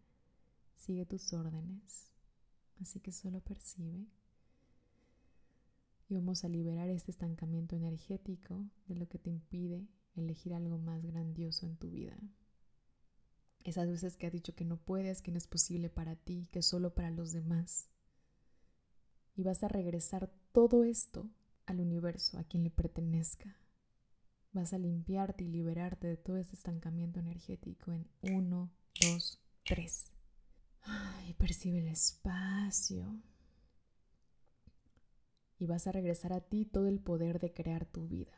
sigue 0.76 1.06
tus 1.06 1.32
órdenes. 1.32 2.10
Así 2.80 2.98
que 2.98 3.12
solo 3.12 3.40
percibe. 3.40 4.06
Y 6.10 6.16
vamos 6.16 6.44
a 6.44 6.48
liberar 6.48 6.90
este 6.90 7.10
estancamiento 7.10 7.74
energético 7.74 8.66
de 8.86 8.96
lo 8.96 9.08
que 9.08 9.18
te 9.18 9.30
impide 9.30 9.88
elegir 10.14 10.52
algo 10.52 10.76
más 10.76 11.02
grandioso 11.06 11.64
en 11.64 11.76
tu 11.76 11.88
vida. 11.88 12.18
Esas 13.64 13.88
veces 13.88 14.18
que 14.18 14.26
has 14.26 14.32
dicho 14.32 14.54
que 14.54 14.66
no 14.66 14.76
puedes, 14.76 15.22
que 15.22 15.30
no 15.30 15.38
es 15.38 15.46
posible 15.46 15.88
para 15.88 16.16
ti, 16.16 16.48
que 16.52 16.60
solo 16.60 16.92
para 16.94 17.10
los 17.10 17.32
demás 17.32 17.90
y 19.40 19.42
vas 19.42 19.62
a 19.62 19.68
regresar 19.68 20.30
todo 20.52 20.84
esto 20.84 21.30
al 21.64 21.80
universo, 21.80 22.38
a 22.38 22.44
quien 22.44 22.62
le 22.62 22.70
pertenezca. 22.70 23.56
Vas 24.52 24.74
a 24.74 24.78
limpiarte 24.78 25.44
y 25.44 25.48
liberarte 25.48 26.08
de 26.08 26.16
todo 26.18 26.36
ese 26.36 26.56
estancamiento 26.56 27.20
energético 27.20 27.92
en 27.92 28.06
uno, 28.20 28.70
dos, 29.00 29.40
tres. 29.64 30.12
Y 31.26 31.32
percibe 31.34 31.78
el 31.78 31.88
espacio. 31.88 33.22
Y 35.60 35.66
vas 35.66 35.86
a 35.86 35.92
regresar 35.92 36.32
a 36.32 36.40
ti 36.40 36.64
todo 36.64 36.88
el 36.88 37.00
poder 37.00 37.38
de 37.38 37.52
crear 37.52 37.84
tu 37.84 38.08
vida. 38.08 38.32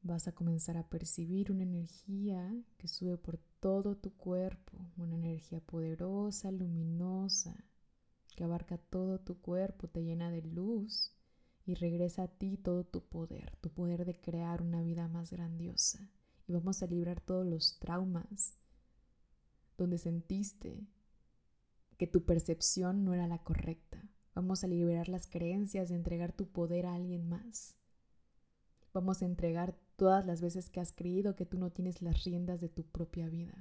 Vas 0.00 0.26
a 0.26 0.32
comenzar 0.32 0.78
a 0.78 0.88
percibir 0.88 1.52
una 1.52 1.64
energía 1.64 2.52
que 2.78 2.88
sube 2.88 3.18
por 3.18 3.38
todo 3.60 3.96
tu 3.96 4.16
cuerpo, 4.16 4.78
una 4.96 5.16
energía 5.16 5.60
poderosa, 5.60 6.50
luminosa, 6.50 7.54
que 8.34 8.44
abarca 8.44 8.78
todo 8.78 9.20
tu 9.20 9.38
cuerpo, 9.40 9.86
te 9.86 10.02
llena 10.02 10.30
de 10.30 10.40
luz 10.40 11.12
y 11.66 11.74
regresa 11.74 12.22
a 12.22 12.28
ti 12.28 12.56
todo 12.56 12.84
tu 12.84 13.06
poder, 13.06 13.54
tu 13.56 13.68
poder 13.68 14.06
de 14.06 14.18
crear 14.18 14.62
una 14.62 14.80
vida 14.80 15.08
más 15.08 15.30
grandiosa. 15.30 16.10
Y 16.46 16.52
vamos 16.52 16.82
a 16.82 16.86
librar 16.86 17.20
todos 17.20 17.44
los 17.44 17.78
traumas 17.78 18.58
donde 19.76 19.98
sentiste 19.98 20.86
que 21.98 22.06
tu 22.06 22.24
percepción 22.24 23.04
no 23.04 23.12
era 23.12 23.26
la 23.26 23.42
correcta. 23.42 24.02
Vamos 24.36 24.62
a 24.64 24.66
liberar 24.66 25.08
las 25.08 25.26
creencias 25.26 25.88
de 25.88 25.94
entregar 25.94 26.30
tu 26.30 26.46
poder 26.46 26.84
a 26.84 26.94
alguien 26.94 27.26
más. 27.26 27.74
Vamos 28.92 29.22
a 29.22 29.24
entregar 29.24 29.74
todas 29.96 30.26
las 30.26 30.42
veces 30.42 30.68
que 30.68 30.78
has 30.78 30.92
creído 30.92 31.34
que 31.36 31.46
tú 31.46 31.56
no 31.56 31.70
tienes 31.70 32.02
las 32.02 32.22
riendas 32.22 32.60
de 32.60 32.68
tu 32.68 32.84
propia 32.84 33.30
vida. 33.30 33.56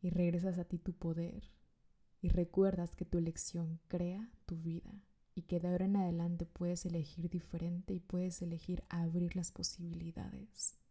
Y 0.00 0.08
regresas 0.08 0.58
a 0.58 0.64
ti 0.64 0.78
tu 0.78 0.94
poder 0.94 1.44
y 2.22 2.30
recuerdas 2.30 2.96
que 2.96 3.04
tu 3.04 3.18
elección 3.18 3.78
crea 3.88 4.32
tu 4.46 4.56
vida 4.56 5.04
y 5.34 5.42
que 5.42 5.60
de 5.60 5.68
ahora 5.68 5.84
en 5.84 5.96
adelante 5.96 6.46
puedes 6.46 6.86
elegir 6.86 7.28
diferente 7.28 7.92
y 7.92 8.00
puedes 8.00 8.40
elegir 8.40 8.84
abrir 8.88 9.36
las 9.36 9.52
posibilidades. 9.52 10.81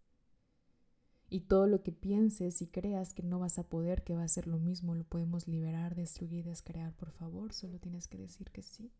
Y 1.33 1.39
todo 1.39 1.65
lo 1.65 1.81
que 1.81 1.93
pienses 1.93 2.61
y 2.61 2.67
creas 2.67 3.13
que 3.13 3.23
no 3.23 3.39
vas 3.39 3.57
a 3.57 3.63
poder, 3.63 4.03
que 4.03 4.13
va 4.13 4.23
a 4.23 4.27
ser 4.27 4.47
lo 4.47 4.57
mismo, 4.57 4.95
lo 4.95 5.05
podemos 5.05 5.47
liberar, 5.47 5.95
destruir 5.95 6.33
y 6.33 6.41
descrear, 6.41 6.93
por 6.97 7.09
favor, 7.11 7.53
solo 7.53 7.79
tienes 7.79 8.09
que 8.09 8.17
decir 8.17 8.51
que 8.51 8.61
sí. 8.61 8.91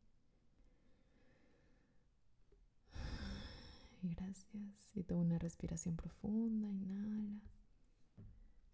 Gracias. 4.02 4.96
Y 4.96 5.04
toma 5.04 5.24
una 5.24 5.40
respiración 5.40 5.98
profunda, 5.98 6.70
inhala, 6.70 7.42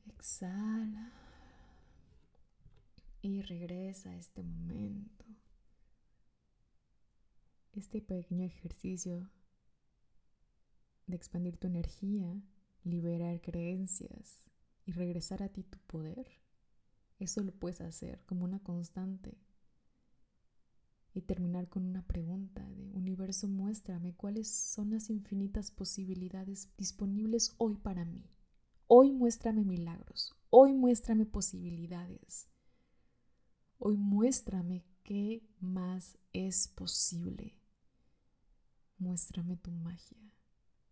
exhala 0.06 1.12
y 3.24 3.42
regresa 3.42 4.12
a 4.12 4.18
este 4.18 4.44
momento. 4.44 5.26
Este 7.74 8.04
pequeño 8.04 8.46
ejercicio 8.46 9.28
de 11.08 11.16
expandir 11.16 11.58
tu 11.58 11.66
energía, 11.66 12.40
liberar 12.84 13.42
creencias 13.42 14.46
y 14.86 14.92
regresar 14.92 15.44
a 15.44 15.50
ti 15.50 15.64
tu 15.64 15.78
poder, 15.80 16.28
eso 17.20 17.44
lo 17.44 17.52
puedes 17.52 17.82
hacer 17.82 18.24
como 18.26 18.46
una 18.46 18.60
constante. 18.60 19.38
Y 21.14 21.22
terminar 21.22 21.68
con 21.68 21.84
una 21.84 22.06
pregunta 22.06 22.64
de 22.70 22.92
universo, 22.92 23.48
muéstrame 23.48 24.14
cuáles 24.14 24.50
son 24.50 24.92
las 24.92 25.10
infinitas 25.10 25.72
posibilidades 25.72 26.70
disponibles 26.78 27.56
hoy 27.58 27.76
para 27.76 28.06
mí. 28.06 28.30
Hoy 28.86 29.12
muéstrame 29.12 29.66
milagros, 29.66 30.36
hoy 30.52 30.74
muéstrame 30.74 31.26
posibilidades. 31.26 32.48
Hoy 33.80 33.98
muéstrame 33.98 34.86
qué 35.04 35.44
más 35.60 36.18
es 36.34 36.68
posible. 36.68 37.56
Muéstrame 38.98 39.58
tu 39.58 39.72
magia. 39.72 40.37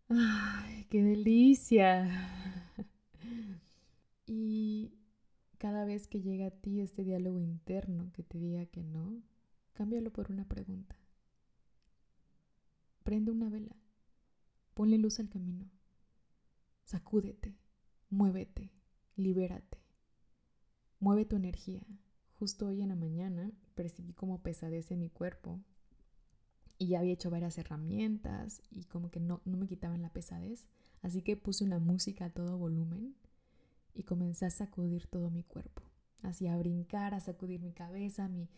¡Ay, 0.10 0.86
qué 0.90 1.04
delicia! 1.04 2.32
Y 4.28 4.92
cada 5.60 5.86
vez 5.86 6.08
que 6.08 6.22
llega 6.22 6.48
a 6.48 6.52
ti 6.52 6.82
este 6.82 7.04
diálogo 7.04 7.40
interno 7.40 8.12
que 8.12 8.24
te 8.24 8.40
diga 8.40 8.66
que 8.66 8.84
no, 8.84 9.22
cámbialo 9.74 10.12
por 10.12 10.32
una 10.32 10.48
pregunta. 10.48 10.96
Prende 13.04 13.32
una 13.32 13.50
vela, 13.50 13.76
ponle 14.74 14.98
luz 14.98 15.20
al 15.20 15.30
camino, 15.30 15.70
sacúdete, 16.86 17.56
muévete, 18.10 18.72
libérate, 19.16 19.78
mueve 21.00 21.26
tu 21.26 21.36
energía. 21.36 21.86
Justo 22.40 22.68
hoy 22.68 22.82
en 22.82 22.90
la 22.90 22.96
mañana 22.96 23.52
percibí 23.76 24.14
como 24.14 24.42
pesadez 24.42 24.90
en 24.90 25.00
mi 25.00 25.10
cuerpo 25.10 25.64
y 26.78 26.88
ya 26.88 27.00
había 27.00 27.14
hecho 27.14 27.30
varias 27.30 27.58
herramientas 27.58 28.62
y 28.70 28.86
como 28.86 29.10
que 29.10 29.20
no, 29.20 29.42
no 29.46 29.58
me 29.58 29.68
quitaban 29.68 30.02
la 30.02 30.12
pesadez. 30.12 30.68
Así 31.02 31.22
que 31.22 31.38
puse 31.38 31.64
una 31.64 31.80
música 31.80 32.26
a 32.26 32.30
todo 32.30 32.58
volumen 32.58 33.16
y 33.94 34.04
comencé 34.04 34.46
a 34.46 34.50
sacudir 34.50 35.08
todo 35.08 35.30
mi 35.30 35.44
cuerpo. 35.44 35.84
Así 36.22 36.48
a 36.48 36.58
brincar, 36.58 37.14
a 37.14 37.20
sacudir 37.20 37.62
mi 37.62 37.72
cabeza, 37.72 38.28
mi, 38.28 38.50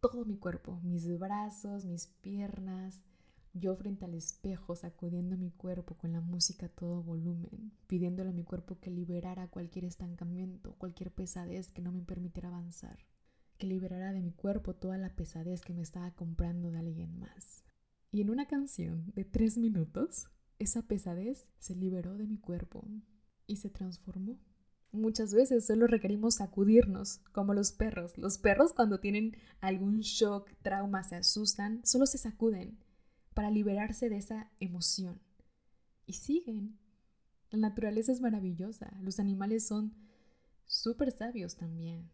todo 0.00 0.24
mi 0.24 0.36
cuerpo, 0.36 0.80
mis 0.82 1.18
brazos, 1.18 1.86
mis 1.86 2.06
piernas. 2.06 3.00
Yo 3.52 3.74
frente 3.74 4.04
al 4.04 4.14
espejo 4.14 4.76
sacudiendo 4.76 5.36
mi 5.36 5.50
cuerpo 5.50 5.96
con 5.96 6.12
la 6.12 6.20
música 6.20 6.66
a 6.66 6.68
todo 6.68 7.02
volumen, 7.02 7.72
pidiéndole 7.88 8.30
a 8.30 8.34
mi 8.34 8.44
cuerpo 8.44 8.78
que 8.78 8.90
liberara 8.90 9.48
cualquier 9.48 9.86
estancamiento, 9.86 10.74
cualquier 10.78 11.10
pesadez 11.10 11.68
que 11.68 11.82
no 11.82 11.90
me 11.90 12.02
permitiera 12.02 12.48
avanzar 12.48 13.09
que 13.60 13.68
liberara 13.68 14.12
de 14.12 14.22
mi 14.22 14.32
cuerpo 14.32 14.74
toda 14.74 14.98
la 14.98 15.14
pesadez 15.14 15.60
que 15.60 15.74
me 15.74 15.82
estaba 15.82 16.10
comprando 16.14 16.72
de 16.72 16.78
alguien 16.78 17.20
más. 17.20 17.62
Y 18.10 18.22
en 18.22 18.30
una 18.30 18.46
canción 18.46 19.12
de 19.14 19.24
tres 19.24 19.58
minutos, 19.58 20.30
esa 20.58 20.82
pesadez 20.82 21.46
se 21.58 21.76
liberó 21.76 22.16
de 22.16 22.26
mi 22.26 22.38
cuerpo 22.38 22.88
y 23.46 23.56
se 23.56 23.70
transformó. 23.70 24.40
Muchas 24.92 25.34
veces 25.34 25.66
solo 25.66 25.86
requerimos 25.86 26.36
sacudirnos, 26.36 27.18
como 27.32 27.54
los 27.54 27.70
perros. 27.70 28.18
Los 28.18 28.38
perros 28.38 28.72
cuando 28.72 28.98
tienen 28.98 29.36
algún 29.60 30.00
shock, 30.00 30.50
trauma, 30.62 31.04
se 31.04 31.16
asustan, 31.16 31.84
solo 31.84 32.06
se 32.06 32.18
sacuden 32.18 32.78
para 33.34 33.50
liberarse 33.50 34.08
de 34.08 34.16
esa 34.16 34.50
emoción. 34.58 35.20
Y 36.06 36.14
siguen. 36.14 36.78
La 37.50 37.58
naturaleza 37.58 38.10
es 38.10 38.20
maravillosa. 38.20 38.96
Los 39.02 39.20
animales 39.20 39.66
son 39.66 39.94
súper 40.64 41.12
sabios 41.12 41.56
también. 41.56 42.10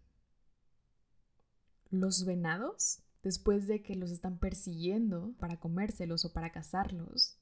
Los 1.90 2.24
venados, 2.24 3.02
después 3.22 3.66
de 3.66 3.82
que 3.82 3.94
los 3.94 4.10
están 4.10 4.38
persiguiendo 4.38 5.34
para 5.38 5.58
comérselos 5.58 6.24
o 6.24 6.32
para 6.32 6.50
cazarlos, 6.52 7.38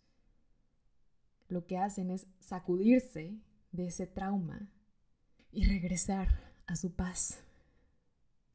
lo 1.49 1.67
que 1.67 1.79
hacen 1.79 2.11
es 2.11 2.27
sacudirse 2.41 3.39
de 3.73 3.87
ese 3.87 4.07
trauma 4.07 4.71
y 5.51 5.65
regresar 5.65 6.53
a 6.67 6.77
su 6.77 6.95
paz. 6.95 7.43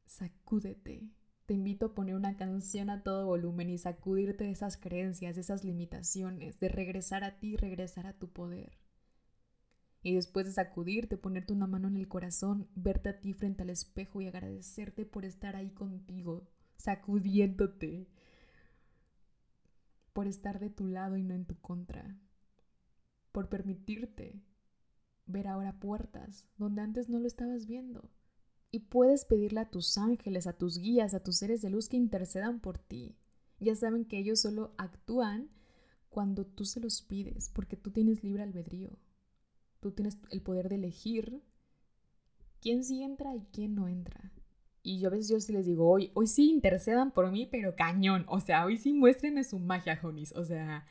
Sacúdete. 0.06 1.08
Te 1.46 1.54
invito 1.54 1.86
a 1.86 1.94
poner 1.94 2.14
una 2.14 2.36
canción 2.36 2.90
a 2.90 3.02
todo 3.02 3.26
volumen 3.26 3.70
y 3.70 3.78
sacudirte 3.78 4.44
de 4.44 4.50
esas 4.50 4.76
creencias, 4.76 5.34
de 5.34 5.40
esas 5.40 5.64
limitaciones, 5.64 6.60
de 6.60 6.68
regresar 6.68 7.24
a 7.24 7.38
ti, 7.38 7.56
regresar 7.56 8.06
a 8.06 8.12
tu 8.12 8.28
poder. 8.28 8.79
Y 10.02 10.14
después 10.14 10.46
de 10.46 10.52
sacudirte, 10.52 11.18
ponerte 11.18 11.52
una 11.52 11.66
mano 11.66 11.88
en 11.88 11.96
el 11.96 12.08
corazón, 12.08 12.68
verte 12.74 13.10
a 13.10 13.20
ti 13.20 13.34
frente 13.34 13.62
al 13.62 13.70
espejo 13.70 14.20
y 14.20 14.28
agradecerte 14.28 15.04
por 15.04 15.24
estar 15.24 15.56
ahí 15.56 15.70
contigo, 15.70 16.48
sacudiéndote, 16.76 18.08
por 20.12 20.26
estar 20.26 20.58
de 20.58 20.70
tu 20.70 20.86
lado 20.86 21.16
y 21.16 21.22
no 21.22 21.34
en 21.34 21.44
tu 21.44 21.60
contra, 21.60 22.18
por 23.32 23.48
permitirte 23.48 24.42
ver 25.26 25.46
ahora 25.46 25.78
puertas 25.78 26.46
donde 26.56 26.80
antes 26.80 27.08
no 27.08 27.18
lo 27.18 27.26
estabas 27.26 27.66
viendo. 27.66 28.10
Y 28.70 28.80
puedes 28.80 29.24
pedirle 29.24 29.60
a 29.60 29.70
tus 29.70 29.98
ángeles, 29.98 30.46
a 30.46 30.56
tus 30.56 30.78
guías, 30.78 31.12
a 31.12 31.22
tus 31.22 31.38
seres 31.38 31.60
de 31.60 31.70
luz 31.70 31.88
que 31.88 31.96
intercedan 31.96 32.60
por 32.60 32.78
ti. 32.78 33.16
Ya 33.58 33.74
saben 33.74 34.04
que 34.04 34.18
ellos 34.18 34.40
solo 34.40 34.74
actúan 34.78 35.50
cuando 36.08 36.46
tú 36.46 36.64
se 36.64 36.80
los 36.80 37.02
pides, 37.02 37.50
porque 37.50 37.76
tú 37.76 37.90
tienes 37.90 38.22
libre 38.22 38.42
albedrío. 38.42 38.96
Tú 39.80 39.92
tienes 39.92 40.18
el 40.30 40.42
poder 40.42 40.68
de 40.68 40.76
elegir 40.76 41.42
quién 42.60 42.84
sí 42.84 43.02
entra 43.02 43.34
y 43.34 43.46
quién 43.52 43.74
no 43.74 43.88
entra. 43.88 44.32
Y 44.82 44.98
yo 44.98 45.08
a 45.08 45.10
veces 45.10 45.28
yo 45.28 45.40
sí 45.40 45.52
les 45.52 45.66
digo, 45.66 45.90
hoy, 45.90 46.10
hoy 46.14 46.26
sí 46.26 46.50
intercedan 46.50 47.10
por 47.10 47.30
mí, 47.30 47.46
pero 47.46 47.76
cañón. 47.76 48.24
O 48.28 48.40
sea, 48.40 48.64
hoy 48.64 48.76
sí 48.78 48.92
muéstrenme 48.92 49.44
su 49.44 49.58
magia, 49.58 49.98
homies. 50.02 50.34
O 50.36 50.44
sea, 50.44 50.86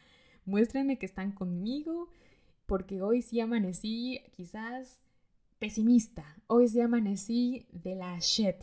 muéstrenme 0.45 0.99
que 0.99 1.05
están 1.05 1.31
conmigo, 1.31 2.09
porque 2.65 3.01
hoy 3.01 3.21
sí 3.21 3.39
amanecí 3.39 4.21
quizás 4.35 5.01
pesimista. 5.57 6.25
Hoy 6.47 6.67
sí 6.67 6.81
amanecí 6.81 7.67
de 7.71 7.95
la 7.95 8.17
shit. 8.19 8.57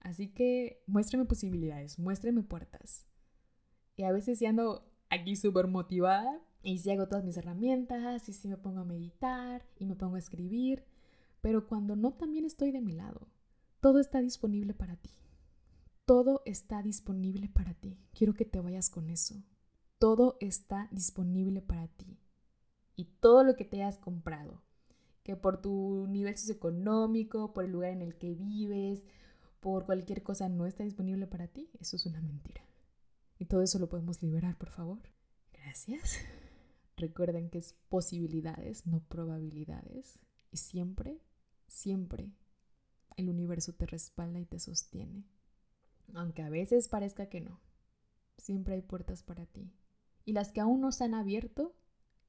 Así 0.00 0.28
que 0.28 0.82
muéstrenme 0.86 1.26
posibilidades, 1.26 1.98
muéstrenme 1.98 2.42
puertas. 2.42 3.06
Y 3.96 4.04
a 4.04 4.12
veces 4.12 4.40
ya 4.40 4.48
ando 4.48 4.90
aquí 5.10 5.36
súper 5.36 5.66
motivada, 5.66 6.40
y 6.62 6.78
si 6.78 6.90
hago 6.90 7.08
todas 7.08 7.24
mis 7.24 7.36
herramientas, 7.36 8.28
y 8.28 8.32
si 8.32 8.48
me 8.48 8.56
pongo 8.56 8.80
a 8.80 8.84
meditar, 8.84 9.66
y 9.78 9.86
me 9.86 9.96
pongo 9.96 10.16
a 10.16 10.18
escribir, 10.18 10.84
pero 11.40 11.66
cuando 11.66 11.96
no 11.96 12.12
también 12.12 12.44
estoy 12.44 12.70
de 12.70 12.80
mi 12.80 12.92
lado, 12.92 13.28
todo 13.80 13.98
está 13.98 14.20
disponible 14.20 14.74
para 14.74 14.96
ti. 14.96 15.10
Todo 16.04 16.42
está 16.44 16.82
disponible 16.82 17.48
para 17.48 17.74
ti. 17.74 17.98
Quiero 18.12 18.34
que 18.34 18.44
te 18.44 18.60
vayas 18.60 18.90
con 18.90 19.08
eso. 19.10 19.42
Todo 19.98 20.36
está 20.40 20.88
disponible 20.90 21.62
para 21.62 21.86
ti. 21.88 22.18
Y 22.96 23.04
todo 23.20 23.44
lo 23.44 23.56
que 23.56 23.64
te 23.64 23.82
hayas 23.82 23.96
comprado, 23.96 24.60
que 25.22 25.36
por 25.36 25.62
tu 25.62 26.06
nivel 26.08 26.36
socioeconómico, 26.36 27.52
por 27.52 27.64
el 27.64 27.72
lugar 27.72 27.92
en 27.92 28.02
el 28.02 28.18
que 28.18 28.34
vives, 28.34 29.02
por 29.60 29.86
cualquier 29.86 30.22
cosa 30.22 30.48
no 30.48 30.66
está 30.66 30.84
disponible 30.84 31.26
para 31.26 31.48
ti, 31.48 31.70
eso 31.78 31.96
es 31.96 32.04
una 32.06 32.20
mentira. 32.20 32.62
Y 33.38 33.46
todo 33.46 33.62
eso 33.62 33.78
lo 33.78 33.88
podemos 33.88 34.22
liberar, 34.22 34.56
por 34.58 34.70
favor. 34.70 35.00
Gracias. 35.52 36.18
Recuerden 37.00 37.48
que 37.48 37.56
es 37.56 37.72
posibilidades, 37.88 38.86
no 38.86 39.00
probabilidades. 39.00 40.18
Y 40.52 40.58
siempre, 40.58 41.18
siempre 41.66 42.30
el 43.16 43.30
universo 43.30 43.72
te 43.72 43.86
respalda 43.86 44.38
y 44.38 44.44
te 44.44 44.58
sostiene. 44.58 45.24
Aunque 46.12 46.42
a 46.42 46.50
veces 46.50 46.88
parezca 46.88 47.30
que 47.30 47.40
no. 47.40 47.58
Siempre 48.36 48.74
hay 48.74 48.82
puertas 48.82 49.22
para 49.22 49.46
ti. 49.46 49.72
Y 50.26 50.34
las 50.34 50.52
que 50.52 50.60
aún 50.60 50.82
no 50.82 50.92
se 50.92 51.04
han 51.04 51.14
abierto 51.14 51.74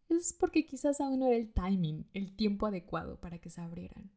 es 0.07 0.31
porque 0.31 0.65
quizás 0.65 1.01
aún 1.01 1.19
no 1.19 1.27
era 1.27 1.35
el 1.35 1.51
timing, 1.51 2.07
el 2.13 2.33
tiempo 2.33 2.65
adecuado 2.65 3.19
para 3.19 3.39
que 3.39 3.49
se 3.49 3.59
abrieran. 3.59 4.09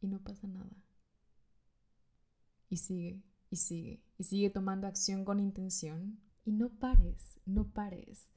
Y 0.00 0.06
no 0.06 0.22
pasa 0.22 0.46
nada. 0.46 0.76
Y 2.68 2.76
sigue, 2.76 3.20
y 3.50 3.56
sigue, 3.56 4.00
y 4.16 4.22
sigue 4.22 4.50
tomando 4.50 4.86
acción 4.86 5.24
con 5.24 5.40
intención. 5.40 6.20
Y 6.44 6.52
no 6.52 6.68
pares, 6.68 7.40
no 7.46 7.66
pares 7.72 8.30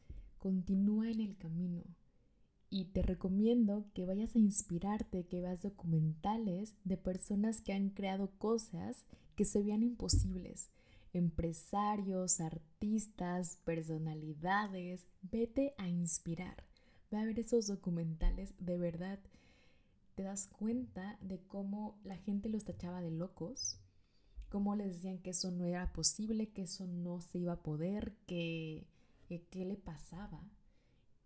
continúa 0.44 1.10
en 1.10 1.22
el 1.22 1.38
camino. 1.38 1.86
Y 2.70 2.86
te 2.92 3.02
recomiendo 3.02 3.86
que 3.94 4.06
vayas 4.06 4.36
a 4.36 4.40
inspirarte, 4.40 5.26
que 5.26 5.40
veas 5.40 5.62
documentales 5.62 6.76
de 6.84 6.98
personas 6.98 7.62
que 7.62 7.72
han 7.72 7.92
creado 7.92 8.30
cosas 8.38 9.06
que 9.38 9.46
se 9.46 9.64
vean 9.64 9.84
imposibles. 9.84 10.70
Empresarios, 11.14 12.42
artistas, 12.42 13.58
personalidades. 13.64 15.06
Vete 15.22 15.76
a 15.78 15.88
inspirar. 15.88 16.66
Ve 17.10 17.20
a 17.20 17.26
ver 17.26 17.40
esos 17.40 17.68
documentales. 17.68 18.54
De 18.60 18.78
verdad, 18.78 19.20
te 20.16 20.24
das 20.24 20.48
cuenta 20.48 21.18
de 21.22 21.40
cómo 21.48 22.02
la 22.04 22.18
gente 22.18 22.50
los 22.50 22.66
tachaba 22.66 23.00
de 23.00 23.12
locos, 23.12 23.80
cómo 24.50 24.76
les 24.76 24.96
decían 24.96 25.20
que 25.20 25.30
eso 25.30 25.52
no 25.52 25.64
era 25.64 25.94
posible, 25.94 26.50
que 26.50 26.64
eso 26.64 26.86
no 26.86 27.22
se 27.22 27.38
iba 27.38 27.54
a 27.54 27.64
poder, 27.64 28.14
que 28.28 28.88
qué 29.28 29.66
le 29.66 29.76
pasaba. 29.76 30.44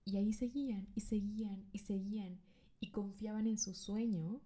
Y 0.06 0.18
ahí 0.18 0.34
seguían 0.34 0.88
y 0.96 1.02
seguían 1.02 1.68
y 1.74 1.80
seguían 1.80 2.40
y 2.80 2.92
confiaban 2.92 3.48
en 3.48 3.58
su 3.58 3.74
sueño. 3.74 4.42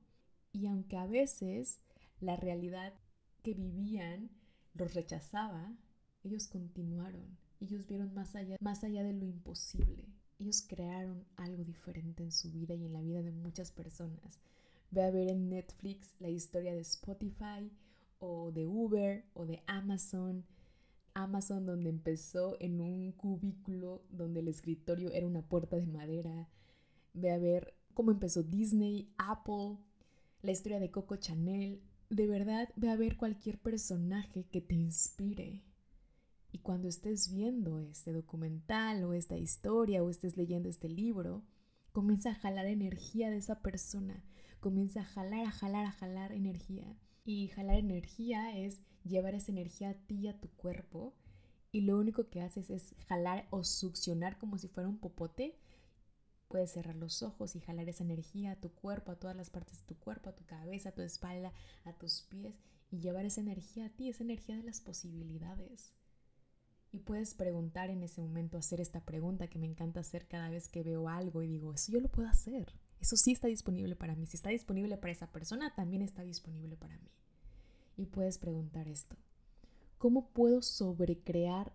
Y 0.53 0.67
aunque 0.67 0.97
a 0.97 1.05
veces 1.05 1.79
la 2.19 2.35
realidad 2.35 2.93
que 3.43 3.53
vivían 3.53 4.29
los 4.73 4.93
rechazaba, 4.93 5.75
ellos 6.23 6.47
continuaron. 6.47 7.37
Ellos 7.59 7.87
vieron 7.87 8.13
más 8.13 8.35
allá, 8.35 8.57
más 8.59 8.83
allá 8.83 9.03
de 9.03 9.13
lo 9.13 9.25
imposible. 9.25 10.05
Ellos 10.39 10.63
crearon 10.67 11.23
algo 11.35 11.63
diferente 11.63 12.23
en 12.23 12.31
su 12.31 12.51
vida 12.51 12.73
y 12.73 12.85
en 12.85 12.93
la 12.93 13.01
vida 13.01 13.21
de 13.21 13.31
muchas 13.31 13.71
personas. 13.71 14.39
Ve 14.89 15.03
a 15.03 15.11
ver 15.11 15.29
en 15.29 15.49
Netflix 15.49 16.15
la 16.19 16.29
historia 16.29 16.73
de 16.73 16.81
Spotify 16.81 17.71
o 18.19 18.51
de 18.51 18.65
Uber 18.65 19.23
o 19.33 19.45
de 19.45 19.61
Amazon 19.67 20.43
Amazon 21.13 21.65
donde 21.65 21.89
empezó 21.89 22.57
en 22.59 22.81
un 22.81 23.11
cubículo 23.11 24.03
donde 24.09 24.41
el 24.41 24.47
escritorio 24.47 25.11
era 25.11 25.27
una 25.27 25.41
puerta 25.41 25.77
de 25.77 25.87
madera. 25.87 26.49
Ve 27.13 27.31
a 27.31 27.37
ver 27.37 27.73
cómo 27.93 28.11
empezó 28.11 28.43
Disney, 28.43 29.13
Apple, 29.17 29.77
la 30.41 30.51
historia 30.51 30.79
de 30.79 30.91
Coco 30.91 31.15
Chanel. 31.17 31.81
De 32.09 32.27
verdad, 32.27 32.69
ve 32.75 32.89
a 32.89 32.95
ver 32.95 33.17
cualquier 33.17 33.59
personaje 33.59 34.45
que 34.51 34.61
te 34.61 34.75
inspire. 34.75 35.63
Y 36.51 36.59
cuando 36.59 36.87
estés 36.87 37.31
viendo 37.31 37.79
este 37.79 38.11
documental 38.11 39.03
o 39.03 39.13
esta 39.13 39.37
historia 39.37 40.03
o 40.03 40.09
estés 40.09 40.35
leyendo 40.35 40.67
este 40.67 40.89
libro, 40.89 41.43
Comienza 41.91 42.29
a 42.29 42.35
jalar 42.35 42.67
energía 42.67 43.29
de 43.29 43.37
esa 43.37 43.61
persona. 43.61 44.23
Comienza 44.61 45.01
a 45.01 45.05
jalar, 45.05 45.45
a 45.45 45.51
jalar, 45.51 45.85
a 45.85 45.91
jalar 45.91 46.31
energía. 46.31 46.97
Y 47.23 47.49
jalar 47.49 47.77
energía 47.77 48.57
es 48.57 48.83
llevar 49.03 49.35
esa 49.35 49.51
energía 49.51 49.91
a 49.91 49.93
ti 49.93 50.21
y 50.21 50.27
a 50.27 50.39
tu 50.39 50.49
cuerpo. 50.49 51.13
Y 51.71 51.81
lo 51.81 51.97
único 51.97 52.29
que 52.29 52.41
haces 52.41 52.69
es 52.69 52.95
jalar 53.07 53.47
o 53.49 53.63
succionar 53.63 54.37
como 54.37 54.57
si 54.57 54.67
fuera 54.67 54.89
un 54.89 54.99
popote. 54.99 55.57
Puedes 56.47 56.71
cerrar 56.71 56.95
los 56.95 57.23
ojos 57.23 57.55
y 57.55 57.61
jalar 57.61 57.87
esa 57.87 58.03
energía 58.03 58.51
a 58.51 58.59
tu 58.59 58.73
cuerpo, 58.73 59.11
a 59.11 59.19
todas 59.19 59.35
las 59.35 59.49
partes 59.49 59.79
de 59.79 59.85
tu 59.85 59.97
cuerpo, 59.97 60.29
a 60.29 60.35
tu 60.35 60.45
cabeza, 60.45 60.89
a 60.89 60.93
tu 60.93 61.01
espalda, 61.01 61.53
a 61.85 61.93
tus 61.93 62.21
pies. 62.23 62.55
Y 62.89 62.99
llevar 62.99 63.25
esa 63.25 63.39
energía 63.39 63.85
a 63.85 63.89
ti, 63.89 64.09
esa 64.09 64.23
energía 64.23 64.57
de 64.57 64.63
las 64.63 64.81
posibilidades. 64.81 65.93
Y 66.91 66.99
puedes 66.99 67.33
preguntar 67.33 67.89
en 67.89 68.03
ese 68.03 68.19
momento, 68.19 68.57
hacer 68.57 68.81
esta 68.81 69.05
pregunta 69.05 69.47
que 69.47 69.59
me 69.59 69.67
encanta 69.67 70.01
hacer 70.01 70.27
cada 70.27 70.49
vez 70.49 70.67
que 70.67 70.83
veo 70.83 71.07
algo 71.07 71.41
y 71.41 71.47
digo, 71.47 71.73
eso 71.73 71.93
yo 71.93 72.01
lo 72.01 72.09
puedo 72.09 72.27
hacer. 72.27 72.73
Eso 73.01 73.17
sí 73.17 73.31
está 73.31 73.47
disponible 73.47 73.95
para 73.95 74.15
mí. 74.15 74.27
Si 74.27 74.37
está 74.37 74.49
disponible 74.49 74.95
para 74.95 75.11
esa 75.11 75.31
persona, 75.31 75.73
también 75.73 76.03
está 76.03 76.21
disponible 76.21 76.77
para 76.77 76.97
mí. 76.99 77.09
Y 77.97 78.05
puedes 78.05 78.37
preguntar 78.37 78.87
esto. 78.87 79.15
¿Cómo 79.97 80.29
puedo 80.29 80.61
sobrecrear 80.61 81.73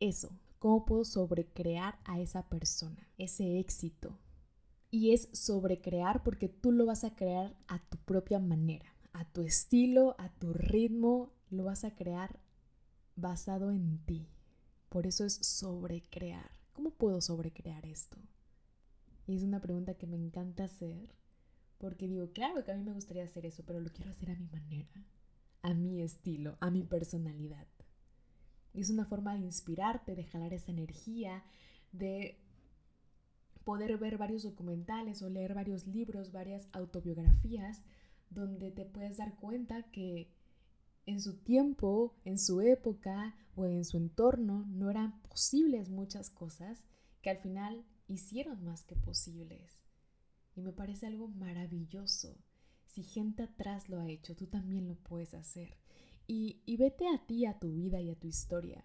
eso? 0.00 0.30
¿Cómo 0.58 0.84
puedo 0.84 1.04
sobrecrear 1.04 2.00
a 2.04 2.20
esa 2.20 2.48
persona? 2.48 3.08
Ese 3.18 3.60
éxito. 3.60 4.18
Y 4.90 5.12
es 5.12 5.28
sobrecrear 5.32 6.24
porque 6.24 6.48
tú 6.48 6.72
lo 6.72 6.86
vas 6.86 7.04
a 7.04 7.14
crear 7.14 7.56
a 7.68 7.78
tu 7.88 7.96
propia 7.98 8.40
manera, 8.40 8.92
a 9.12 9.24
tu 9.30 9.42
estilo, 9.42 10.16
a 10.18 10.28
tu 10.34 10.52
ritmo. 10.52 11.32
Lo 11.50 11.64
vas 11.64 11.84
a 11.84 11.94
crear 11.94 12.40
basado 13.14 13.70
en 13.70 13.98
ti. 14.04 14.28
Por 14.88 15.06
eso 15.06 15.24
es 15.24 15.34
sobrecrear. 15.34 16.50
¿Cómo 16.72 16.90
puedo 16.90 17.20
sobrecrear 17.20 17.86
esto? 17.86 18.16
Y 19.28 19.36
es 19.36 19.42
una 19.42 19.60
pregunta 19.60 19.92
que 19.92 20.06
me 20.06 20.16
encanta 20.16 20.64
hacer 20.64 21.14
porque 21.76 22.08
digo, 22.08 22.32
claro 22.32 22.64
que 22.64 22.72
a 22.72 22.76
mí 22.76 22.82
me 22.82 22.94
gustaría 22.94 23.24
hacer 23.24 23.44
eso, 23.44 23.62
pero 23.64 23.78
lo 23.78 23.92
quiero 23.92 24.10
hacer 24.10 24.30
a 24.30 24.34
mi 24.34 24.48
manera, 24.48 25.04
a 25.60 25.74
mi 25.74 26.00
estilo, 26.00 26.56
a 26.60 26.70
mi 26.70 26.82
personalidad. 26.82 27.68
Y 28.72 28.80
es 28.80 28.88
una 28.88 29.04
forma 29.04 29.34
de 29.34 29.40
inspirarte, 29.40 30.16
de 30.16 30.24
jalar 30.24 30.54
esa 30.54 30.72
energía, 30.72 31.44
de 31.92 32.40
poder 33.64 33.98
ver 33.98 34.16
varios 34.16 34.44
documentales 34.44 35.20
o 35.20 35.28
leer 35.28 35.52
varios 35.52 35.86
libros, 35.86 36.32
varias 36.32 36.66
autobiografías, 36.72 37.82
donde 38.30 38.70
te 38.70 38.86
puedes 38.86 39.18
dar 39.18 39.36
cuenta 39.36 39.90
que 39.90 40.32
en 41.04 41.20
su 41.20 41.36
tiempo, 41.36 42.16
en 42.24 42.38
su 42.38 42.62
época 42.62 43.36
o 43.56 43.66
en 43.66 43.84
su 43.84 43.98
entorno 43.98 44.64
no 44.68 44.90
eran 44.90 45.20
posibles 45.22 45.90
muchas 45.90 46.30
cosas 46.30 46.86
que 47.20 47.28
al 47.28 47.38
final 47.38 47.84
hicieron 48.08 48.64
más 48.64 48.84
que 48.84 48.96
posibles. 48.96 49.80
Y 50.56 50.62
me 50.62 50.72
parece 50.72 51.06
algo 51.06 51.28
maravilloso. 51.28 52.36
Si 52.86 53.04
gente 53.04 53.44
atrás 53.44 53.88
lo 53.88 54.00
ha 54.00 54.08
hecho, 54.08 54.34
tú 54.34 54.46
también 54.46 54.88
lo 54.88 54.96
puedes 54.96 55.34
hacer. 55.34 55.76
Y, 56.26 56.62
y 56.66 56.76
vete 56.76 57.06
a 57.06 57.24
ti, 57.26 57.46
a 57.46 57.58
tu 57.58 57.72
vida 57.72 58.00
y 58.00 58.10
a 58.10 58.18
tu 58.18 58.26
historia. 58.26 58.84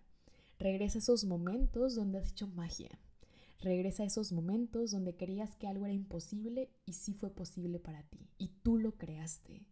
Regresa 0.59 0.99
a 0.99 0.99
esos 0.99 1.25
momentos 1.25 1.95
donde 1.95 2.19
has 2.19 2.31
hecho 2.31 2.47
magia. 2.47 2.99
Regresa 3.59 4.03
a 4.03 4.05
esos 4.05 4.31
momentos 4.31 4.91
donde 4.91 5.15
creías 5.15 5.55
que 5.55 5.67
algo 5.67 5.85
era 5.85 5.93
imposible 5.93 6.69
y 6.85 6.93
sí 6.93 7.13
fue 7.13 7.33
posible 7.33 7.79
para 7.79 8.03
ti. 8.03 8.29
Y 8.37 8.49
tú 8.61 8.77
lo 8.77 8.97
creaste 8.97 9.65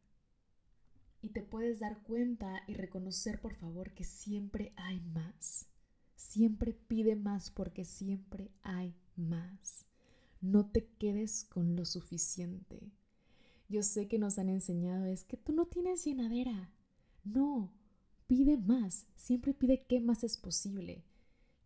y 1.21 1.29
te 1.29 1.41
puedes 1.43 1.79
dar 1.79 2.01
cuenta 2.03 2.63
y 2.67 2.73
reconocer 2.73 3.39
por 3.39 3.53
favor 3.53 3.93
que 3.93 4.03
siempre 4.03 4.73
hay 4.75 4.99
más. 4.99 5.67
Siempre 6.15 6.73
pide 6.73 7.15
más 7.15 7.51
porque 7.51 7.85
siempre 7.85 8.51
hay 8.63 8.95
más. 9.15 9.85
No 10.41 10.65
te 10.65 10.87
quedes 10.97 11.45
con 11.45 11.75
lo 11.75 11.85
suficiente. 11.85 12.91
Yo 13.69 13.83
sé 13.83 14.07
que 14.07 14.19
nos 14.19 14.37
han 14.39 14.49
enseñado 14.49 15.05
es 15.05 15.23
que 15.23 15.37
tú 15.37 15.53
no 15.53 15.65
tienes 15.65 16.03
llenadera. 16.03 16.71
No, 17.23 17.71
pide 18.27 18.57
más. 18.57 19.07
Siempre 19.15 19.53
pide 19.53 19.85
qué 19.87 19.99
más 19.99 20.23
es 20.23 20.37
posible. 20.37 21.03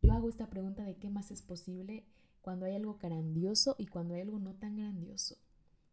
Yo 0.01 0.13
hago 0.13 0.29
esta 0.29 0.49
pregunta 0.49 0.83
de 0.83 0.97
qué 0.97 1.09
más 1.09 1.31
es 1.31 1.41
posible 1.41 2.05
cuando 2.41 2.65
hay 2.65 2.75
algo 2.75 2.99
grandioso 3.01 3.75
y 3.79 3.87
cuando 3.87 4.13
hay 4.13 4.21
algo 4.21 4.37
no 4.37 4.53
tan 4.53 4.77
grandioso. 4.77 5.35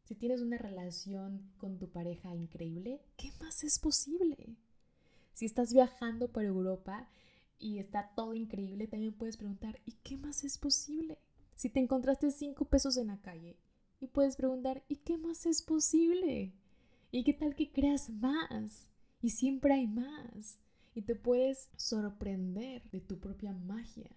Si 0.05 0.15
tienes 0.15 0.43
una 0.43 0.59
relación 0.59 1.51
con 1.57 1.79
tu 1.79 1.89
pareja 1.89 2.35
increíble, 2.35 3.01
¿qué 3.17 3.33
más 3.41 3.65
es 3.65 3.79
posible? 3.79 4.57
Si 5.33 5.47
estás 5.47 5.73
viajando 5.73 6.31
por 6.31 6.45
Europa 6.45 7.09
y 7.59 7.79
está 7.79 8.13
todo 8.15 8.35
increíble, 8.35 8.87
también 8.87 9.15
puedes 9.15 9.39
preguntar, 9.39 9.81
¿y 9.87 9.93
qué 10.03 10.19
más 10.19 10.45
es 10.45 10.59
posible? 10.59 11.19
Si 11.63 11.71
te 11.71 11.79
encontraste 11.79 12.33
cinco 12.33 12.65
pesos 12.65 12.97
en 12.97 13.07
la 13.07 13.21
calle 13.21 13.57
y 14.01 14.09
puedes 14.09 14.35
preguntar, 14.35 14.83
¿y 14.89 14.97
qué 14.97 15.17
más 15.17 15.47
es 15.47 15.63
posible? 15.63 16.53
¿Y 17.13 17.23
qué 17.23 17.35
tal 17.35 17.55
que 17.55 17.71
creas 17.71 18.11
más? 18.11 18.89
Y 19.21 19.31
siempre 19.31 19.75
hay 19.75 19.87
más. 19.87 20.59
Y 20.93 21.03
te 21.03 21.15
puedes 21.15 21.71
sorprender 21.77 22.91
de 22.91 23.01
tu 23.01 23.21
propia 23.21 23.53
magia 23.53 24.11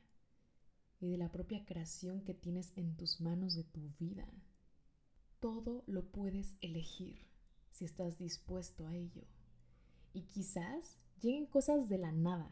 y 0.99 1.11
de 1.11 1.19
la 1.19 1.31
propia 1.31 1.63
creación 1.65 2.23
que 2.23 2.33
tienes 2.33 2.75
en 2.77 2.97
tus 2.97 3.21
manos 3.21 3.53
de 3.53 3.63
tu 3.63 3.91
vida 3.99 4.27
todo 5.39 5.83
lo 5.85 6.09
puedes 6.09 6.57
elegir 6.61 7.19
si 7.69 7.85
estás 7.85 8.17
dispuesto 8.17 8.87
a 8.87 8.95
ello. 8.95 9.21
Y 10.11 10.23
quizás 10.23 10.97
lleguen 11.21 11.45
cosas 11.45 11.87
de 11.87 11.99
la 11.99 12.11
nada, 12.11 12.51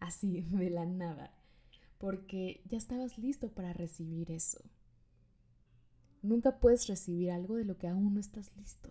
así, 0.00 0.40
de 0.50 0.68
la 0.68 0.84
nada, 0.84 1.32
porque 2.02 2.60
ya 2.68 2.78
estabas 2.78 3.16
listo 3.16 3.52
para 3.52 3.72
recibir 3.72 4.32
eso. 4.32 4.60
Nunca 6.20 6.58
puedes 6.58 6.88
recibir 6.88 7.30
algo 7.30 7.54
de 7.54 7.64
lo 7.64 7.78
que 7.78 7.86
aún 7.86 8.12
no 8.12 8.18
estás 8.18 8.56
listo. 8.56 8.90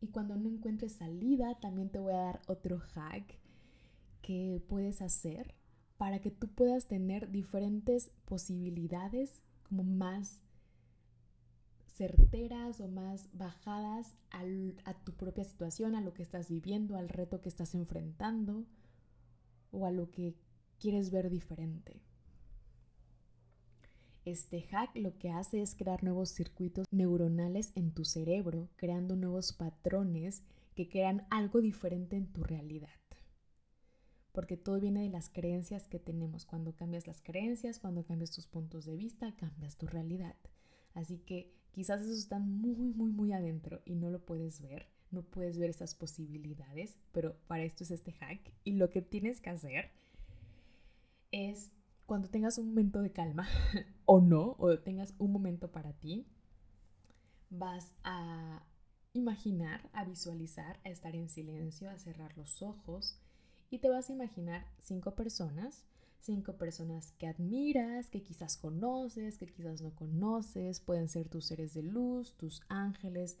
Y 0.00 0.06
cuando 0.06 0.36
no 0.36 0.48
encuentres 0.48 0.92
salida, 0.92 1.58
también 1.58 1.90
te 1.90 1.98
voy 1.98 2.12
a 2.12 2.18
dar 2.18 2.40
otro 2.46 2.78
hack 2.78 3.40
que 4.22 4.62
puedes 4.68 5.02
hacer 5.02 5.56
para 5.96 6.20
que 6.20 6.30
tú 6.30 6.46
puedas 6.46 6.86
tener 6.86 7.32
diferentes 7.32 8.12
posibilidades 8.26 9.42
como 9.64 9.82
más 9.82 10.42
certeras 11.88 12.78
o 12.78 12.86
más 12.86 13.36
bajadas 13.36 14.16
a 14.30 14.94
tu 15.02 15.14
propia 15.14 15.42
situación, 15.42 15.96
a 15.96 16.00
lo 16.00 16.14
que 16.14 16.22
estás 16.22 16.48
viviendo, 16.48 16.96
al 16.96 17.08
reto 17.08 17.40
que 17.40 17.48
estás 17.48 17.74
enfrentando 17.74 18.66
o 19.72 19.84
a 19.84 19.90
lo 19.90 20.12
que 20.12 20.36
quieres 20.78 21.10
ver 21.10 21.30
diferente. 21.30 22.00
Este 24.24 24.62
hack 24.62 24.96
lo 24.96 25.16
que 25.18 25.30
hace 25.30 25.62
es 25.62 25.76
crear 25.76 26.02
nuevos 26.02 26.30
circuitos 26.30 26.84
neuronales 26.90 27.70
en 27.76 27.92
tu 27.92 28.04
cerebro, 28.04 28.68
creando 28.74 29.14
nuevos 29.14 29.52
patrones 29.52 30.42
que 30.74 30.88
crean 30.88 31.26
algo 31.30 31.60
diferente 31.60 32.16
en 32.16 32.32
tu 32.32 32.42
realidad. 32.42 32.90
Porque 34.32 34.56
todo 34.56 34.80
viene 34.80 35.02
de 35.02 35.10
las 35.10 35.30
creencias 35.30 35.86
que 35.86 36.00
tenemos. 36.00 36.44
Cuando 36.44 36.74
cambias 36.74 37.06
las 37.06 37.22
creencias, 37.22 37.78
cuando 37.78 38.04
cambias 38.04 38.32
tus 38.32 38.48
puntos 38.48 38.84
de 38.84 38.96
vista, 38.96 39.34
cambias 39.36 39.76
tu 39.76 39.86
realidad. 39.86 40.36
Así 40.92 41.18
que 41.18 41.54
quizás 41.70 42.00
eso 42.02 42.12
está 42.12 42.40
muy, 42.40 42.92
muy, 42.94 43.12
muy 43.12 43.32
adentro 43.32 43.80
y 43.84 43.94
no 43.94 44.10
lo 44.10 44.26
puedes 44.26 44.60
ver, 44.60 44.88
no 45.12 45.22
puedes 45.22 45.56
ver 45.56 45.70
esas 45.70 45.94
posibilidades, 45.94 46.96
pero 47.12 47.36
para 47.46 47.62
esto 47.62 47.84
es 47.84 47.92
este 47.92 48.12
hack. 48.12 48.52
Y 48.64 48.72
lo 48.72 48.90
que 48.90 49.02
tienes 49.02 49.40
que 49.40 49.50
hacer 49.50 49.92
es 51.32 51.72
cuando 52.06 52.28
tengas 52.28 52.58
un 52.58 52.68
momento 52.68 53.00
de 53.00 53.12
calma 53.12 53.48
o 54.04 54.20
no, 54.20 54.56
o 54.58 54.78
tengas 54.78 55.14
un 55.18 55.32
momento 55.32 55.70
para 55.70 55.92
ti, 55.92 56.26
vas 57.50 57.94
a 58.04 58.64
imaginar, 59.12 59.88
a 59.92 60.04
visualizar, 60.04 60.78
a 60.84 60.90
estar 60.90 61.16
en 61.16 61.28
silencio, 61.28 61.90
a 61.90 61.98
cerrar 61.98 62.36
los 62.36 62.62
ojos 62.62 63.18
y 63.70 63.78
te 63.78 63.88
vas 63.88 64.10
a 64.10 64.12
imaginar 64.12 64.66
cinco 64.80 65.14
personas 65.14 65.86
cinco 66.26 66.56
personas 66.56 67.12
que 67.18 67.28
admiras, 67.28 68.10
que 68.10 68.22
quizás 68.22 68.56
conoces, 68.56 69.38
que 69.38 69.46
quizás 69.46 69.80
no 69.80 69.94
conoces, 69.94 70.80
pueden 70.80 71.08
ser 71.08 71.28
tus 71.28 71.46
seres 71.46 71.72
de 71.72 71.82
luz, 71.82 72.34
tus 72.36 72.62
ángeles, 72.68 73.38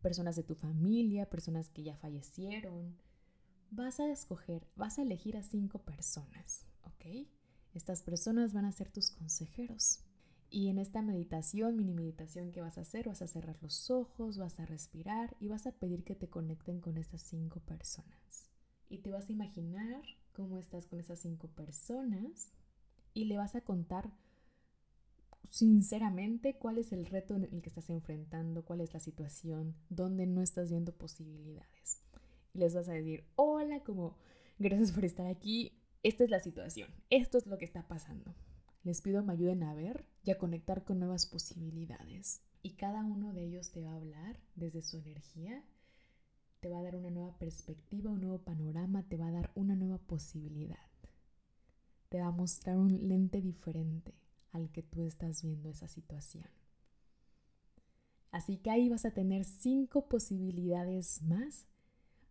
personas 0.00 0.34
de 0.34 0.42
tu 0.42 0.54
familia, 0.54 1.28
personas 1.28 1.68
que 1.68 1.82
ya 1.82 1.96
fallecieron. 1.96 2.96
Vas 3.70 4.00
a 4.00 4.10
escoger, 4.10 4.66
vas 4.74 4.98
a 4.98 5.02
elegir 5.02 5.36
a 5.36 5.42
cinco 5.42 5.80
personas, 5.80 6.66
¿ok? 6.86 7.28
Estas 7.74 8.02
personas 8.02 8.52
van 8.52 8.64
a 8.64 8.72
ser 8.72 8.90
tus 8.90 9.10
consejeros. 9.10 10.00
Y 10.50 10.68
en 10.68 10.78
esta 10.78 11.02
meditación, 11.02 11.76
mini 11.76 11.92
meditación 11.92 12.52
que 12.52 12.60
vas 12.60 12.78
a 12.78 12.82
hacer, 12.82 13.08
vas 13.08 13.22
a 13.22 13.26
cerrar 13.26 13.56
los 13.60 13.90
ojos, 13.90 14.38
vas 14.38 14.60
a 14.60 14.66
respirar 14.66 15.36
y 15.40 15.48
vas 15.48 15.66
a 15.66 15.72
pedir 15.72 16.04
que 16.04 16.14
te 16.14 16.28
conecten 16.28 16.80
con 16.80 16.96
estas 16.96 17.22
cinco 17.22 17.60
personas. 17.60 18.50
Y 18.88 18.98
te 18.98 19.10
vas 19.10 19.28
a 19.28 19.32
imaginar 19.32 20.02
cómo 20.32 20.58
estás 20.58 20.86
con 20.86 21.00
esas 21.00 21.18
cinco 21.18 21.48
personas 21.48 22.52
y 23.14 23.24
le 23.24 23.36
vas 23.36 23.56
a 23.56 23.62
contar 23.62 24.12
sinceramente 25.48 26.56
cuál 26.56 26.78
es 26.78 26.92
el 26.92 27.06
reto 27.06 27.34
en 27.34 27.44
el 27.44 27.62
que 27.62 27.68
estás 27.68 27.90
enfrentando, 27.90 28.64
cuál 28.64 28.80
es 28.80 28.92
la 28.92 29.00
situación, 29.00 29.74
dónde 29.88 30.26
no 30.26 30.42
estás 30.42 30.70
viendo 30.70 30.92
posibilidades. 30.92 32.02
Y 32.52 32.58
les 32.58 32.74
vas 32.74 32.88
a 32.88 32.92
decir, 32.92 33.24
hola, 33.36 33.80
como 33.84 34.16
gracias 34.58 34.92
por 34.92 35.04
estar 35.04 35.26
aquí, 35.26 35.72
esta 36.04 36.22
es 36.22 36.30
la 36.30 36.38
situación, 36.38 36.90
esto 37.08 37.38
es 37.38 37.46
lo 37.46 37.56
que 37.58 37.64
está 37.64 37.88
pasando. 37.88 38.34
Les 38.82 39.00
pido 39.00 39.22
me 39.24 39.32
ayuden 39.32 39.62
a 39.62 39.74
ver 39.74 40.04
y 40.22 40.30
a 40.30 40.38
conectar 40.38 40.84
con 40.84 40.98
nuevas 40.98 41.24
posibilidades. 41.24 42.42
Y 42.62 42.74
cada 42.74 43.02
uno 43.02 43.32
de 43.32 43.42
ellos 43.44 43.72
te 43.72 43.80
va 43.80 43.92
a 43.92 43.96
hablar 43.96 44.38
desde 44.54 44.82
su 44.82 44.98
energía, 44.98 45.64
te 46.60 46.68
va 46.68 46.78
a 46.78 46.82
dar 46.82 46.96
una 46.96 47.08
nueva 47.08 47.38
perspectiva, 47.38 48.10
un 48.10 48.20
nuevo 48.20 48.42
panorama, 48.42 49.08
te 49.08 49.16
va 49.16 49.28
a 49.28 49.32
dar 49.32 49.50
una 49.54 49.76
nueva 49.76 49.96
posibilidad. 49.96 50.90
Te 52.10 52.20
va 52.20 52.26
a 52.26 52.32
mostrar 52.32 52.76
un 52.76 53.08
lente 53.08 53.40
diferente 53.40 54.14
al 54.52 54.70
que 54.70 54.82
tú 54.82 55.04
estás 55.04 55.42
viendo 55.42 55.70
esa 55.70 55.88
situación. 55.88 56.48
Así 58.30 58.58
que 58.58 58.70
ahí 58.70 58.90
vas 58.90 59.06
a 59.06 59.14
tener 59.14 59.44
cinco 59.44 60.06
posibilidades 60.06 61.22
más, 61.22 61.66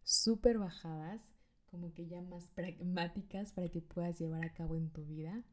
súper 0.04 0.60
bajadas, 0.60 1.33
como 1.74 1.92
que 1.96 2.06
ya 2.06 2.22
más 2.22 2.50
pragmáticas 2.50 3.52
para 3.52 3.68
que 3.68 3.82
puedas 3.82 4.20
llevar 4.20 4.46
a 4.46 4.54
cabo 4.54 4.76
en 4.76 4.92
tu 4.92 5.04
vida. 5.06 5.44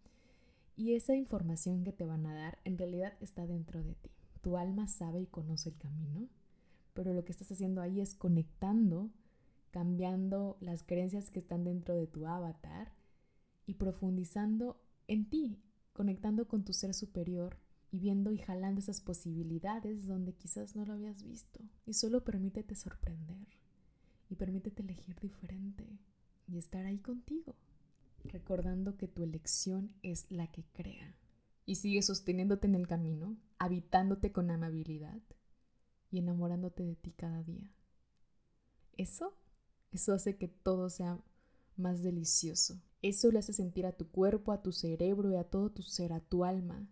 Y 0.77 0.93
esa 0.93 1.17
información 1.17 1.83
que 1.83 1.93
te 1.93 2.05
van 2.05 2.27
a 2.27 2.35
dar 2.35 2.59
en 2.65 2.77
realidad 2.77 3.15
está 3.21 3.47
dentro 3.47 3.83
de 3.83 3.95
ti. 3.95 4.11
Tu 4.43 4.59
alma 4.59 4.87
sabe 4.87 5.23
y 5.23 5.27
conoce 5.27 5.71
el 5.71 5.79
camino, 5.79 6.29
pero 6.93 7.15
lo 7.15 7.25
que 7.25 7.33
estás 7.33 7.51
haciendo 7.51 7.81
ahí 7.81 8.03
es 8.03 8.15
conectando, 8.15 9.09
cambiando 9.71 10.59
las 10.61 10.83
creencias 10.83 11.31
que 11.31 11.39
están 11.39 11.65
dentro 11.65 11.95
de 11.95 12.07
tu 12.07 12.27
avatar 12.27 12.93
y 13.65 13.75
profundizando 13.75 14.79
en 15.09 15.31
ti, 15.31 15.63
conectando 15.95 16.49
con 16.49 16.67
tu 16.67 16.75
ser 16.75 16.93
superior 16.93 17.57
y 17.91 17.99
viendo 17.99 18.31
y 18.31 18.37
jalando 18.37 18.81
esas 18.81 19.01
posibilidades 19.01 20.07
donde 20.07 20.35
quizás 20.35 20.77
no 20.77 20.85
lo 20.85 20.93
habías 20.93 21.23
visto. 21.23 21.61
Y 21.87 21.95
solo 21.95 22.25
permítete 22.25 22.75
sorprender 22.75 23.49
y 24.29 24.35
permítete 24.35 24.83
elegir 24.83 25.19
diferente 25.19 25.99
y 26.51 26.59
estar 26.59 26.85
ahí 26.87 26.99
contigo, 26.99 27.55
recordando 28.25 28.97
que 28.97 29.09
tu 29.09 29.23
elección 29.23 29.95
es 30.03 30.31
la 30.31 30.51
que 30.51 30.65
crea. 30.73 31.15
Y 31.67 31.77
sigue 31.77 32.03
sosteniéndote 32.03 32.67
en 32.67 32.75
el 32.75 32.89
camino, 32.89 33.37
habitándote 33.59 34.33
con 34.33 34.51
amabilidad 34.51 35.21
y 36.11 36.19
enamorándote 36.19 36.85
de 36.85 36.97
ti 36.97 37.13
cada 37.13 37.43
día. 37.43 37.71
Eso, 38.97 39.35
eso 39.93 40.13
hace 40.13 40.37
que 40.37 40.49
todo 40.49 40.91
sea 40.91 41.23
más 41.77 42.03
delicioso. 42.03 42.81
Eso 43.03 43.31
le 43.31 43.39
hace 43.39 43.53
sentir 43.53 43.87
a 43.87 43.97
tu 43.97 44.11
cuerpo, 44.11 44.53
a 44.53 44.63
tu 44.63 44.73
cerebro 44.73 45.31
y 45.31 45.37
a 45.37 45.45
todo 45.45 45.71
tu 45.71 45.83
ser, 45.83 46.13
a 46.13 46.21
tu 46.21 46.45
alma, 46.45 46.89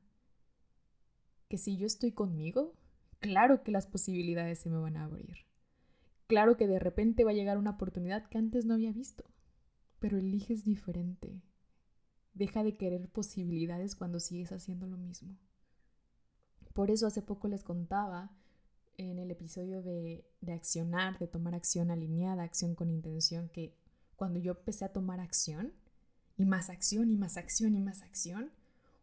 que 1.48 1.58
si 1.58 1.76
yo 1.76 1.86
estoy 1.86 2.12
conmigo, 2.12 2.74
claro 3.20 3.62
que 3.62 3.72
las 3.72 3.86
posibilidades 3.86 4.58
se 4.58 4.70
me 4.70 4.78
van 4.78 4.96
a 4.96 5.04
abrir. 5.04 5.46
Claro 6.26 6.56
que 6.56 6.66
de 6.66 6.78
repente 6.78 7.24
va 7.24 7.30
a 7.30 7.34
llegar 7.34 7.56
una 7.56 7.70
oportunidad 7.70 8.28
que 8.28 8.38
antes 8.38 8.66
no 8.66 8.74
había 8.74 8.92
visto, 8.92 9.24
pero 9.98 10.18
eliges 10.18 10.64
diferente. 10.64 11.42
Deja 12.34 12.62
de 12.62 12.76
querer 12.76 13.08
posibilidades 13.08 13.96
cuando 13.96 14.20
sigues 14.20 14.52
haciendo 14.52 14.86
lo 14.86 14.96
mismo. 14.96 15.36
Por 16.72 16.90
eso 16.90 17.06
hace 17.06 17.22
poco 17.22 17.48
les 17.48 17.64
contaba 17.64 18.30
en 18.96 19.18
el 19.18 19.30
episodio 19.30 19.82
de, 19.82 20.24
de 20.40 20.52
accionar, 20.52 21.18
de 21.18 21.26
tomar 21.26 21.54
acción 21.54 21.90
alineada, 21.90 22.42
acción 22.42 22.74
con 22.74 22.90
intención, 22.90 23.48
que 23.48 23.76
cuando 24.16 24.38
yo 24.38 24.52
empecé 24.52 24.84
a 24.84 24.92
tomar 24.92 25.20
acción, 25.20 25.72
y 26.36 26.46
más 26.46 26.70
acción, 26.70 27.10
y 27.10 27.16
más 27.16 27.36
acción, 27.36 27.74
y 27.74 27.80
más 27.80 28.02
acción, 28.02 28.52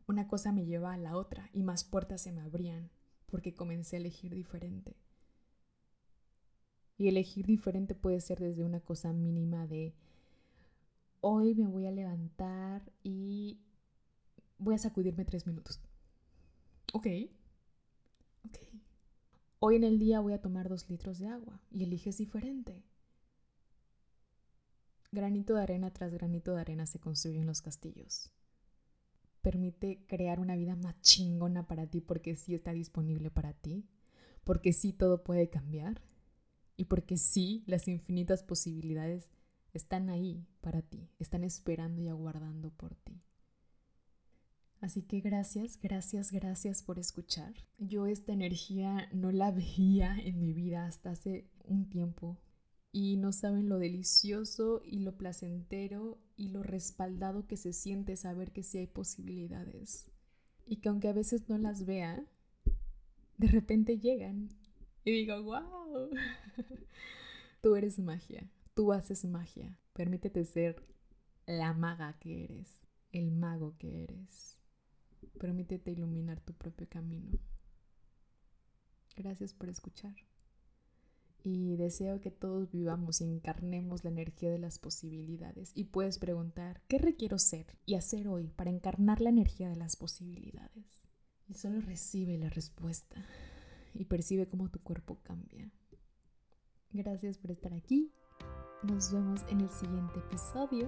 una 0.08 0.28
cosa 0.28 0.52
me 0.52 0.66
lleva 0.66 0.94
a 0.94 0.98
la 0.98 1.18
otra 1.18 1.50
y 1.54 1.64
más 1.64 1.84
puertas 1.84 2.22
se 2.22 2.32
me 2.32 2.42
abrían 2.42 2.90
porque 3.26 3.54
comencé 3.54 3.98
a 3.98 4.00
elegir 4.00 4.34
diferente. 4.34 4.96
Y 6.98 7.10
elegir 7.10 7.46
diferente 7.46 7.94
puede 7.96 8.22
ser 8.22 8.40
desde 8.40 8.64
una 8.64 8.80
cosa 8.80 9.12
mínima 9.12 9.68
de 9.68 9.94
hoy 11.28 11.56
me 11.56 11.66
voy 11.66 11.88
a 11.88 11.92
levantar 11.92 12.92
y 13.02 13.58
voy 14.60 14.76
a 14.76 14.78
sacudirme 14.78 15.26
tres 15.26 15.48
minutos. 15.48 15.80
Ok. 16.94 17.08
Ok. 18.44 18.60
Hoy 19.58 19.78
en 19.78 19.84
el 19.84 19.98
día 19.98 20.20
voy 20.20 20.34
a 20.34 20.42
tomar 20.42 20.70
dos 20.70 20.88
litros 20.88 21.18
de 21.18 21.28
agua 21.28 21.60
y 21.72 21.84
eliges 21.84 22.20
diferente. 22.20 22.84
Granito 25.12 25.56
de 25.56 25.64
arena 25.64 25.92
tras 25.92 26.14
granito 26.14 26.54
de 26.54 26.62
arena 26.62 26.86
se 26.86 27.00
construyen 27.00 27.48
los 27.48 27.64
castillos 27.64 28.32
permite 29.42 30.04
crear 30.08 30.40
una 30.40 30.56
vida 30.56 30.76
más 30.76 31.00
chingona 31.02 31.68
para 31.68 31.86
ti 31.86 32.02
porque 32.02 32.36
sí 32.36 32.56
está 32.56 32.74
disponible 32.74 33.30
para 33.30 33.54
ti, 33.54 33.86
porque 34.44 34.74
sí 34.74 34.92
todo 34.92 35.24
puede 35.24 35.52
cambiar 35.52 36.02
y 36.78 36.86
porque 36.86 37.16
sí 37.18 37.64
las 37.68 37.88
infinitas 37.88 38.42
posibilidades 38.42 39.30
están 39.78 40.10
ahí 40.10 40.48
para 40.62 40.82
ti, 40.82 41.10
están 41.20 41.44
esperando 41.44 42.02
y 42.02 42.08
aguardando 42.08 42.72
por 42.72 42.96
ti. 42.96 43.22
Así 44.82 45.02
que 45.02 45.20
gracias, 45.20 45.80
gracias, 45.82 46.32
gracias 46.32 46.84
por 46.84 47.00
escuchar. 47.00 47.54
Yo 47.80 48.06
esta 48.06 48.34
energía 48.34 49.10
no 49.12 49.32
la 49.32 49.52
veía 49.78 50.16
en 50.18 50.40
mi 50.40 50.54
vida 50.54 50.86
hasta 50.86 51.12
hace 51.12 51.50
un 51.64 51.90
tiempo. 51.90 52.38
Y 52.92 53.18
no 53.18 53.34
saben 53.34 53.68
lo 53.68 53.78
delicioso 53.78 54.82
y 54.86 55.00
lo 55.00 55.18
placentero 55.18 56.18
y 56.38 56.50
lo 56.50 56.64
respaldado 56.64 57.46
que 57.46 57.58
se 57.58 57.74
siente 57.74 58.16
saber 58.16 58.52
que 58.52 58.64
sí 58.64 58.78
hay 58.78 58.88
posibilidades. 58.88 60.12
Y 60.66 60.78
que 60.78 60.90
aunque 60.90 61.10
a 61.10 61.14
veces 61.14 61.50
no 61.50 61.58
las 61.58 61.86
vea, 61.86 62.24
de 63.38 63.48
repente 63.48 64.00
llegan. 64.00 64.50
Y 65.04 65.12
digo, 65.12 65.42
wow, 65.44 66.10
tú 67.62 67.76
eres 67.76 68.00
magia, 68.00 68.50
tú 68.76 68.92
haces 68.92 69.26
magia, 69.26 69.80
permítete 69.94 70.46
ser 70.46 70.86
la 71.48 71.74
maga 71.74 72.20
que 72.20 72.44
eres, 72.44 72.82
el 73.12 73.32
mago 73.32 73.76
que 73.78 74.04
eres, 74.04 74.60
permítete 75.40 75.92
iluminar 75.92 76.42
tu 76.42 76.54
propio 76.54 76.88
camino. 76.88 77.40
Gracias 79.16 79.54
por 79.54 79.70
escuchar 79.70 80.16
y 81.42 81.78
deseo 81.78 82.20
que 82.20 82.32
todos 82.32 82.70
vivamos 82.70 83.22
y 83.22 83.24
encarnemos 83.24 84.04
la 84.04 84.10
energía 84.10 84.52
de 84.52 84.60
las 84.60 84.78
posibilidades. 84.78 85.72
Y 85.74 85.86
puedes 85.86 86.20
preguntar, 86.20 86.82
¿qué 86.88 86.98
requiero 86.98 87.38
ser 87.38 87.78
y 87.86 87.96
hacer 87.96 88.28
hoy 88.28 88.50
para 88.50 88.72
encarnar 88.72 89.22
la 89.22 89.30
energía 89.30 89.70
de 89.70 89.78
las 89.78 89.96
posibilidades? 89.96 91.04
Y 91.48 91.54
solo 91.54 91.80
recibe 91.80 92.38
la 92.38 92.50
respuesta 92.50 93.24
y 93.94 94.06
percibe 94.06 94.50
cómo 94.50 94.70
tu 94.70 94.82
cuerpo 94.82 95.20
cambia. 95.24 95.72
Gracias 96.92 97.38
por 97.38 97.52
estar 97.52 97.74
aquí. 97.74 98.12
Nos 98.88 99.12
vemos 99.12 99.42
en 99.50 99.62
el 99.62 99.70
siguiente 99.70 100.20
episodio. 100.20 100.88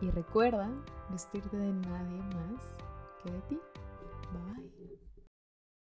Y 0.00 0.10
recuerda 0.10 0.70
vestirte 1.10 1.56
de 1.56 1.72
nadie 1.72 2.18
más 2.18 2.74
que 3.22 3.32
de 3.32 3.40
ti. 3.42 3.60
Bye. 4.32 4.97